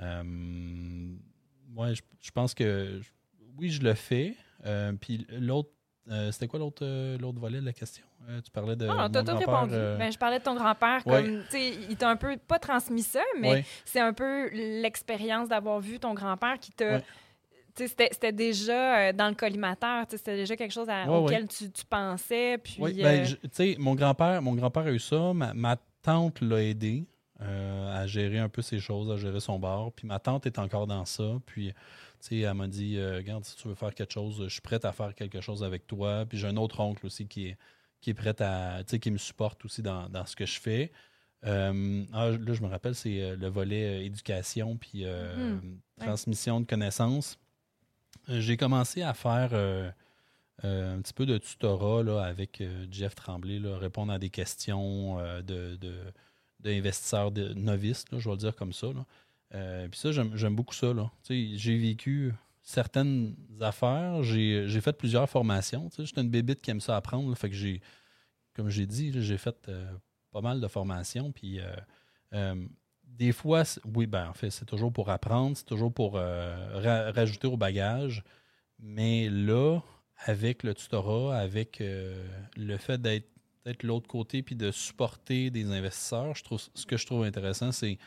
[0.00, 0.22] Euh,
[1.76, 3.00] ouais, je, je pense que
[3.58, 4.34] oui, je le fais.
[4.66, 5.70] Euh, puis l'autre,
[6.10, 8.04] euh, c'était quoi l'autre euh, l'autre volet de la question?
[8.28, 8.86] Euh, tu parlais de.
[8.86, 9.72] Non, mon t'as tout répondu.
[9.74, 11.22] Ben, je parlais de ton grand-père Ouais.
[11.22, 11.42] comme,
[11.90, 13.64] il t'a un peu pas transmis ça, mais ouais.
[13.84, 16.96] c'est un peu l'expérience d'avoir vu ton grand-père qui t'a.
[16.96, 17.02] Ouais.
[17.76, 22.56] C'était déjà dans le collimateur, c'était déjà quelque chose à- auquel Tu, tu pensais.
[22.58, 25.32] Puis, ben, je- tu sais, mon grand-père, mon grand-père a eu ça.
[25.34, 27.04] Ma, ma tante l'a aidé
[27.44, 29.92] euh, à gérer un peu ses choses, à gérer son bar.
[29.92, 31.38] Puis ma tante est encore dans ça.
[31.46, 31.74] Puis, tu
[32.20, 34.84] sais, elle m'a dit, euh, regarde, si tu veux faire quelque chose, je suis prête
[34.84, 36.24] à faire quelque chose avec toi.
[36.28, 37.56] Puis j'ai un autre oncle aussi qui est,
[38.00, 40.58] qui est prêt à, tu sais, qui me supporte aussi dans, dans ce que je
[40.60, 40.92] fais.
[41.44, 45.78] Euh, ah, là, je me rappelle, c'est le volet éducation puis Mhm.
[46.00, 46.06] Ouais.
[46.06, 47.38] transmission de connaissances.
[48.28, 49.90] J'ai commencé à faire euh,
[50.62, 55.18] un petit peu de tutorat là, avec euh, Jeff Tremblay, là, répondre à des questions
[55.18, 55.94] euh, de, de,
[56.64, 58.88] d'investisseurs novices, je vais le dire comme ça.
[59.54, 60.92] Euh, puis ça, j'aime, beaucoup ça.
[61.28, 65.88] J'ai vécu certaines affaires, j'ai, fait plusieurs formations.
[65.96, 67.36] J'étais une bébite qui aime ça apprendre.
[67.36, 67.80] fait que j'ai,
[68.54, 69.92] comme j'ai dit, j'ai fait euh,
[70.32, 71.30] pas mal de formations.
[71.30, 71.60] Puis
[72.32, 72.66] euh,
[73.04, 73.62] des fois,
[73.94, 78.24] oui, ben, en fait, c'est toujours pour apprendre, c'est toujours pour ra- rajouter au bagage.
[78.80, 79.80] Mais là,
[80.16, 83.33] avec le tutorat, avec le fait d'être
[83.72, 87.72] de l'autre côté puis de supporter des investisseurs, je trouve ce que je trouve intéressant,
[87.72, 87.98] c'est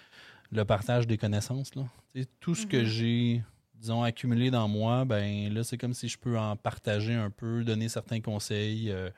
[0.52, 1.74] le partage des connaissances.
[1.76, 1.84] Là.
[2.40, 2.86] Tout ce que Mhm.
[2.86, 3.44] j'ai
[3.76, 7.64] disons, accumulé dans moi, ben là, c'est comme si je peux en partager un peu,
[7.64, 8.90] donner certains conseils.
[8.92, 9.10] euh,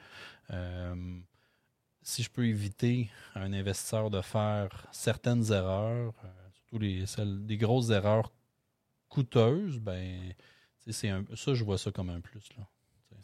[0.52, 1.20] euh,
[2.02, 7.46] si je peux éviter à un investisseur de faire certaines erreurs, euh, surtout les, celles,
[7.58, 8.32] grosses erreurs
[9.10, 10.34] coûteuses, ben
[10.90, 12.50] c'est un, ça, je vois ça comme un plus.
[12.58, 12.68] Là.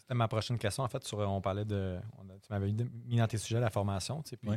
[0.05, 0.83] C'était ma prochaine question.
[0.83, 1.97] En fait, sur, on parlait de.
[2.19, 4.21] on a- tu m'avais mis dans tes sujets la formation.
[4.21, 4.49] tu sais, puis.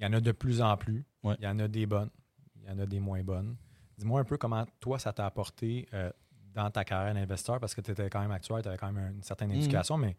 [0.00, 1.04] Il y en a de plus en plus.
[1.38, 2.10] Il y en a des bonnes.
[2.56, 3.56] Il y en a des moins bonnes.
[3.96, 6.10] Dis-moi un peu comment toi, ça t'a apporté euh,
[6.54, 9.14] dans ta carrière d'investisseur, parce que tu étais quand même actuaire, tu avais quand même
[9.16, 9.56] une certaine Mhm.
[9.58, 10.18] éducation, mais tu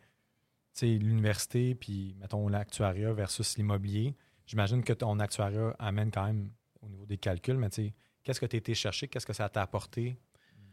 [0.74, 6.50] sais, l'université, puis mettons l'actuariat versus l'immobilier, j'imagine que ton actuariat amène quand même
[6.82, 7.94] au niveau des calculs, mais tu sais,
[8.24, 9.08] qu'est-ce que tu as été chercher?
[9.10, 10.18] Qu'est-ce que ça t'a apporté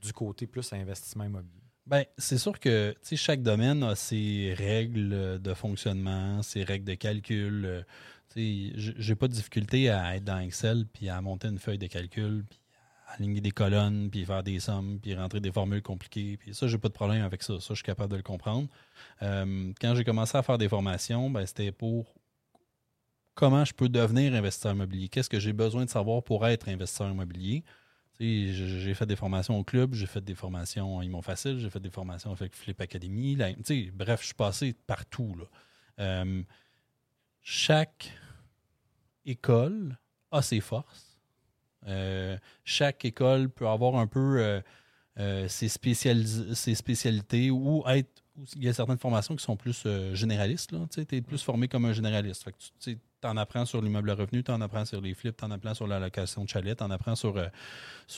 [0.00, 1.62] du côté plus investissement immobilier?
[1.90, 7.64] Ben, c'est sûr que chaque domaine a ses règles de fonctionnement, ses règles de calcul.
[7.64, 7.82] euh,
[8.36, 12.44] J'ai pas de difficulté à être dans Excel puis à monter une feuille de calcul,
[12.48, 12.60] puis
[13.08, 16.36] à aligner des colonnes, puis faire des sommes, puis rentrer des formules compliquées.
[16.36, 17.54] Puis ça, j'ai pas de problème avec ça.
[17.58, 18.68] Ça, je suis capable de le comprendre.
[19.22, 22.14] Euh, quand j'ai commencé à faire des formations, ben, c'était pour
[23.34, 25.08] comment je peux devenir investisseur immobilier?
[25.08, 27.64] Qu'est-ce que j'ai besoin de savoir pour être investisseur immobilier?
[28.20, 31.80] J'ai fait des formations au club, j'ai fait des formations à Immo Facile, j'ai fait
[31.80, 33.36] des formations avec Flip Academy.
[33.94, 35.34] bref, je suis passé partout.
[35.38, 35.44] Là.
[36.00, 36.42] Euh,
[37.40, 38.12] chaque
[39.24, 39.96] école
[40.30, 41.18] a ses forces.
[41.86, 44.62] Euh, chaque école peut avoir un peu
[45.18, 48.22] euh, ses, spécialités ou être.
[48.54, 50.74] Il y a certaines formations qui sont plus généralistes.
[50.90, 52.46] Tu es plus formé comme un généraliste.
[53.26, 55.74] En apprends sur l'immeuble à revenu, tu en apprends sur les flips, tu en apprends
[55.74, 57.46] sur la location de chalet, tu en apprends sur, euh,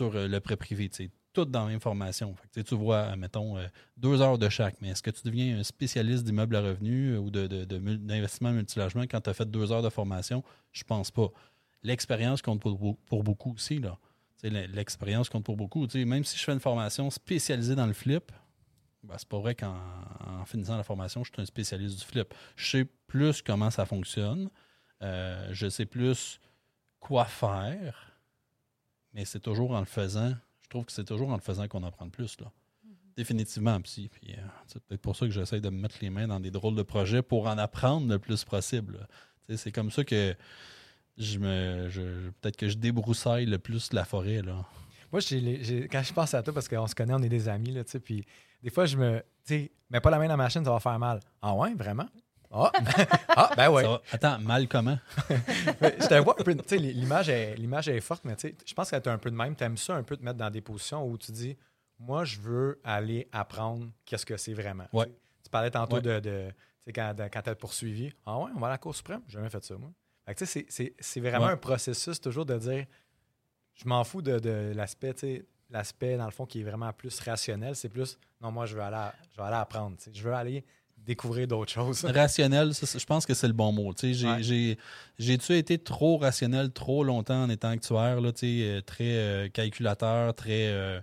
[0.00, 0.88] euh, le prêt privé.
[0.88, 2.34] tu sais, Tout dans la même formation.
[2.52, 3.56] Tu vois, euh, mettons,
[3.96, 4.76] deux heures de chaque.
[4.82, 8.04] Mais est-ce que tu deviens un spécialiste d'immeuble à revenu ou de- de- de mul-
[8.04, 10.44] d'investissement multilogement quand tu as fait deux heures de formation?
[10.72, 11.28] Je pense pas.
[11.82, 13.80] L'expérience compte pour, beau- pour beaucoup aussi.
[14.42, 15.86] L'expérience compte pour beaucoup.
[15.94, 18.30] Même si je fais une formation spécialisée dans le flip,
[19.02, 19.74] ben, c'est pas vrai qu'en
[20.26, 22.34] en finissant la formation, je suis un spécialiste du flip.
[22.56, 24.48] Je sais plus comment ça fonctionne.
[25.02, 26.40] Euh, je sais plus
[27.00, 28.12] quoi faire.
[29.14, 30.34] Mais c'est toujours en le faisant.
[30.62, 32.38] Je trouve que c'est toujours en le faisant qu'on apprend le plus.
[32.40, 32.50] Là.
[33.16, 33.80] Définitivement.
[33.80, 36.40] Puis, puis, euh, c'est peut-être pour ça que j'essaie de me mettre les mains dans
[36.40, 39.06] des drôles de projets pour en apprendre le plus possible.
[39.54, 40.34] C'est comme ça que
[41.18, 41.88] je me.
[41.90, 44.40] je- peut-être que je débroussaille le plus la forêt.
[44.40, 44.64] Là.
[45.10, 47.28] Moi, j'ai les- j'ai- quand je pense à toi, parce qu'on se connaît, on est
[47.28, 48.24] des amis, là, tu sais, puis
[48.62, 49.18] des fois, je me.
[49.18, 49.24] Tu
[49.54, 51.20] sais, mets pas la main dans la machine, ça va faire mal.
[51.42, 52.06] Ah ouais, vraiment?
[52.52, 52.70] Ah,
[53.28, 53.82] ah ben ouais.
[53.82, 54.98] Va- Attends, mal comment?
[55.30, 56.54] Je te vois un peu.
[56.54, 59.18] Tu sais, l'image est, l'image est forte, mais tu sais, je pense que tu un
[59.18, 59.56] peu de même.
[59.56, 61.56] Tu aimes ça un peu te mettre dans des positions où tu dis,
[61.98, 64.86] moi, je veux aller apprendre qu'est-ce que c'est vraiment.
[64.92, 65.06] Ouais.
[65.42, 66.02] Tu parlais tantôt Ouais.
[66.02, 66.20] de.
[66.20, 66.54] de tu
[66.88, 68.12] sais, quand, de- quand tu as poursuivi.
[68.26, 69.22] Ah ouais, on va à la Cour suprême?
[69.28, 69.90] J'ai jamais fait ça, moi.
[70.26, 70.66] Fait que, c'est-
[71.00, 71.52] c'est- vraiment Ouais.
[71.52, 72.86] un processus toujours de dire,
[73.74, 76.92] je m'en fous de, de l'aspect, tu sais, l'aspect, dans le fond, qui est vraiment
[76.92, 77.74] plus rationnel.
[77.76, 79.96] C'est plus, non, moi, je veux aller, à- je veux aller apprendre.
[80.12, 80.64] Je veux aller
[81.04, 82.04] découvrir d'autres choses.
[82.04, 83.92] Rationnel, ça, je pense que c'est le bon mot.
[84.02, 84.76] Ouais.
[85.18, 90.68] j'ai-tu été trop rationnel trop longtemps en étant actuaire, là, euh, très euh, calculateur, très
[90.68, 91.00] euh,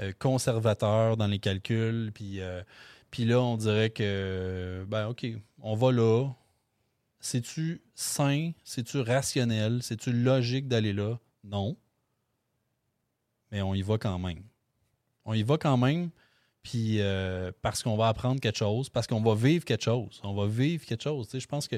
[0.00, 2.10] euh, conservateur dans les calculs.
[2.14, 2.62] Puis, euh,
[3.10, 5.26] puis là, on dirait que, ben OK,
[5.60, 6.28] on va là.
[7.18, 8.52] C'est-tu sain?
[8.64, 9.82] C'est-tu rationnel?
[9.82, 11.18] C'est-tu logique d'aller là?
[11.44, 11.76] Non.
[13.52, 14.42] Mais on y va quand même.
[15.26, 16.10] On y va quand même.
[16.62, 20.20] Puis euh, parce qu'on va apprendre quelque chose, parce qu'on va vivre quelque chose.
[20.22, 21.28] On va vivre quelque chose.
[21.32, 21.76] Je pense que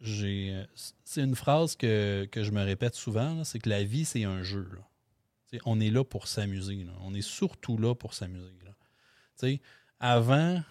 [0.00, 0.64] j'ai.
[1.04, 4.42] C'est une phrase que, que je me répète souvent, c'est que la vie, c'est un
[4.42, 4.68] jeu.
[5.64, 6.86] on est là pour s'amuser.
[7.02, 8.50] On est surtout là pour s'amuser.
[10.00, 10.62] avant,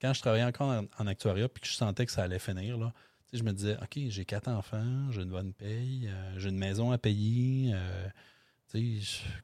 [0.00, 2.92] quand je travaillais encore en, actuariat puis que je sentais que ça allait finir, là,
[3.32, 6.92] je me disais, OK, j'ai quatre enfants, j'ai une bonne paye, euh, j'ai une maison
[6.92, 7.72] à payer.
[7.74, 8.08] euh,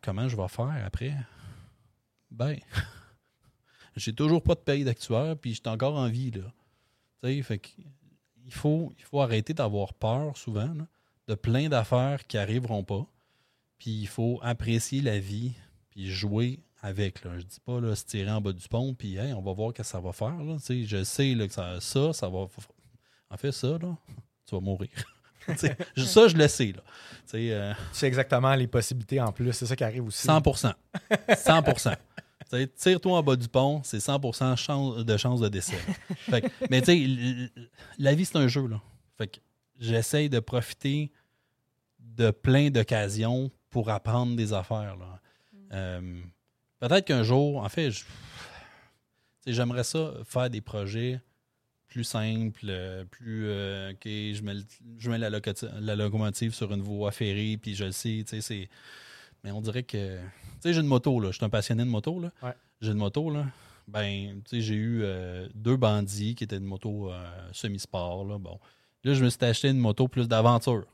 [0.02, 1.14] comment je vais faire après?
[2.30, 2.56] Ben,
[3.96, 6.42] j'ai toujours pas de paye d'actuaire, puis j'étais encore en vie, là.
[7.42, 7.60] Fait
[8.44, 10.86] il faut, il faut arrêter d'avoir peur souvent là,
[11.28, 13.06] de plein d'affaires qui arriveront pas.
[13.78, 15.52] Puis il faut apprécier la vie,
[15.90, 17.24] puis jouer avec.
[17.24, 17.38] Là.
[17.38, 19.70] Je dis pas là, se tirer en bas du pont, puis hey, on va voir
[19.70, 20.36] ce que ça va faire.
[20.42, 20.56] Là.
[20.68, 22.46] Je sais là, que ça, ça, ça va.
[23.30, 23.96] En fait, ça, là,
[24.46, 24.90] tu vas mourir.
[25.46, 26.72] Ça, je le sais.
[26.72, 26.82] Là.
[26.82, 29.52] Tu sais, euh, Tu sais exactement les possibilités en plus.
[29.52, 30.26] C'est ça qui arrive aussi.
[30.26, 30.72] 100%
[31.36, 31.90] 100 Tu sais,
[32.76, 35.76] Tire-toi en bas du pont, c'est 100 chance- de chance de décès.
[36.16, 37.50] Fait que- mais tu sais,
[37.98, 38.66] la vie, c'est un jeu.
[38.66, 38.80] Là.
[39.18, 39.38] Fait que
[39.78, 41.10] j'essaye de profiter
[41.98, 44.96] de plein d'occasions pour apprendre des affaires.
[44.96, 45.20] là.
[45.72, 46.20] Euh,
[46.80, 47.90] Peut-être qu'un jour, en fait,
[49.46, 51.20] j'aimerais ça faire des projets
[51.88, 54.54] plus simples, plus euh, OK, je mets,
[54.98, 58.68] je mets la locomotive sur une voie ferrée, puis je le sais, tu sais, c'est
[59.44, 60.18] mais on dirait que.
[60.18, 60.24] Tu
[60.60, 61.30] sais, j'ai une moto, là.
[61.30, 62.32] Je suis un passionné de moto, là.
[62.42, 62.54] Ouais.
[62.80, 63.46] J'ai une moto, là.
[63.86, 68.38] Ben, tu sais, j'ai eu euh, deux bandits qui étaient une moto euh, semi-sport, là.
[68.38, 68.58] Bon.
[69.04, 70.86] Là, je me suis acheté une moto plus d'aventure.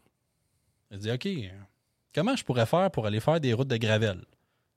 [0.91, 1.29] J'ai dit, OK,
[2.15, 4.25] comment je pourrais faire pour aller faire des routes de gravel?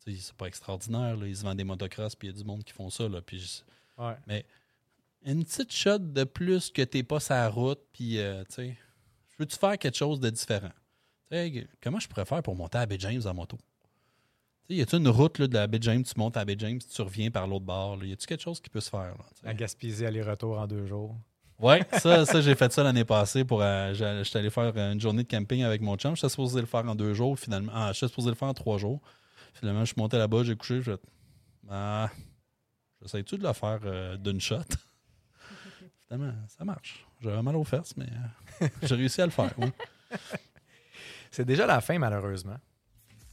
[0.06, 1.26] Tu sais, c'est pas extraordinaire, là.
[1.28, 3.22] Ils se vendent des motocross, puis il y a du monde qui font ça, là.
[3.22, 4.16] Puis je- Ouais.
[4.28, 4.46] mais
[5.26, 8.78] une petite shot de plus que t'es pas sa route, puis euh, tu sais,
[9.30, 10.72] je veux-tu faire quelque chose de différent?
[11.82, 13.58] Comment je pourrais faire pour monter à Bay James en moto?
[14.70, 17.30] Y a-tu une route là, de la James, tu montes à Bay James, tu reviens
[17.32, 17.98] par l'autre bord?
[17.98, 18.06] là?
[18.06, 19.16] Y a-tu quelque chose qui peut se faire?
[19.18, 19.26] Là?
[19.44, 21.16] La Gaspésie aller-retour en deux jours.
[21.60, 23.62] Ouais, ça, ça j'ai fait ça l'année passée pour.
[23.62, 26.16] euh, J'étais allé faire une journée de camping avec mon chum.
[26.16, 27.72] J'étais supposé le faire en deux jours, finalement.
[27.76, 29.02] Ah, j'étais supposé le faire en trois jours.
[29.54, 31.02] Finalement, je suis monté là-bas, j'ai couché, j'ai fait,
[31.70, 32.10] Ah,
[33.02, 34.58] j'essaie-tu de le faire euh, d'une shot?
[36.08, 37.06] finalement, ça marche.
[37.22, 38.08] J'avais mal aux fesses, mais
[38.62, 39.68] euh, j'ai réussi à le faire, oui.
[41.36, 42.56] C'est déjà la fin, malheureusement.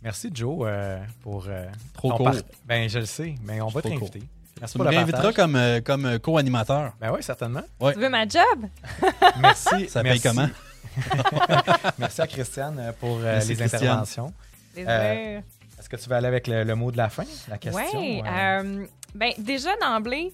[0.02, 1.44] Merci, Joe, euh, pour.
[1.48, 2.24] euh, Trop court.
[2.24, 2.34] part-
[2.64, 4.22] Ben, je le sais, mais on va réinviter.
[4.58, 5.34] Merci Tu partage.
[5.34, 6.94] comme, euh, comme euh, co-animateur.
[7.00, 7.62] Ben oui, certainement.
[7.78, 7.92] Ouais.
[7.92, 8.66] Tu veux ma job?
[9.40, 9.88] Merci.
[9.88, 10.20] Ça merci.
[10.22, 10.48] paye comment?
[11.98, 13.82] Merci à Christiane pour euh, Merci, les Christiane.
[13.82, 14.32] interventions.
[14.76, 17.98] Est-ce que tu veux aller avec le, le mot de la fin, la question?
[18.00, 18.22] Oui.
[18.26, 18.86] euh?
[19.14, 20.32] ben, déjà d'emblée,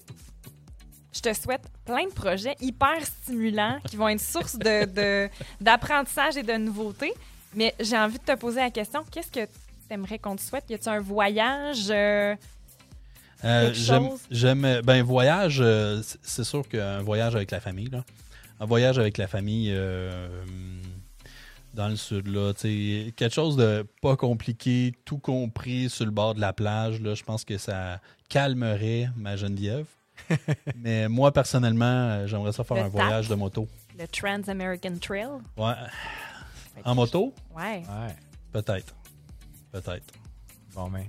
[1.13, 5.29] je te souhaite plein de projets hyper stimulants qui vont être source de, de-
[5.61, 7.13] d'apprentissage et de nouveautés.
[7.55, 9.49] Mais j'ai envie de te poser la question qu'est-ce que tu
[9.93, 10.65] aimerais qu'on te souhaite?
[10.69, 12.35] Y a-t-il un voyage euh,
[13.43, 18.03] Euh, j'aime, j'aime- ben voyage, euh, c'est- sûr qu'un voyage avec la famille, là.
[18.59, 20.27] Un voyage avec la famille euh,
[21.75, 26.11] dans le sud, là, tu sais, quelque chose de pas compliqué, tout compris sur le
[26.11, 29.85] bord de la plage, là, je pense que ça calmerait ma Geneviève.
[30.75, 33.67] Mais moi, personnellement, euh, j'aimerais ça faire Le un voyage de moto.
[33.99, 35.27] le Trans-American Trail?
[35.55, 35.73] Ouais.
[36.85, 37.33] En moto?
[37.55, 37.83] Ouais.
[37.83, 38.15] Ouais.
[38.51, 38.95] Peut-être.
[39.71, 40.13] Peut-être.
[40.73, 41.05] Bon, ben.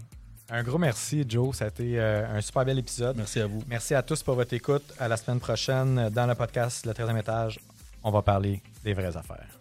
[0.51, 1.55] Un gros merci, Joe.
[1.55, 3.17] Ça a été euh, un super bel épisode.
[3.17, 3.63] Merci à vous.
[3.69, 4.95] Merci à tous pour votre écoute.
[4.99, 7.61] À la semaine prochaine, dans le podcast Le 13e étage,
[8.03, 9.58] on va parler des vraies affaires.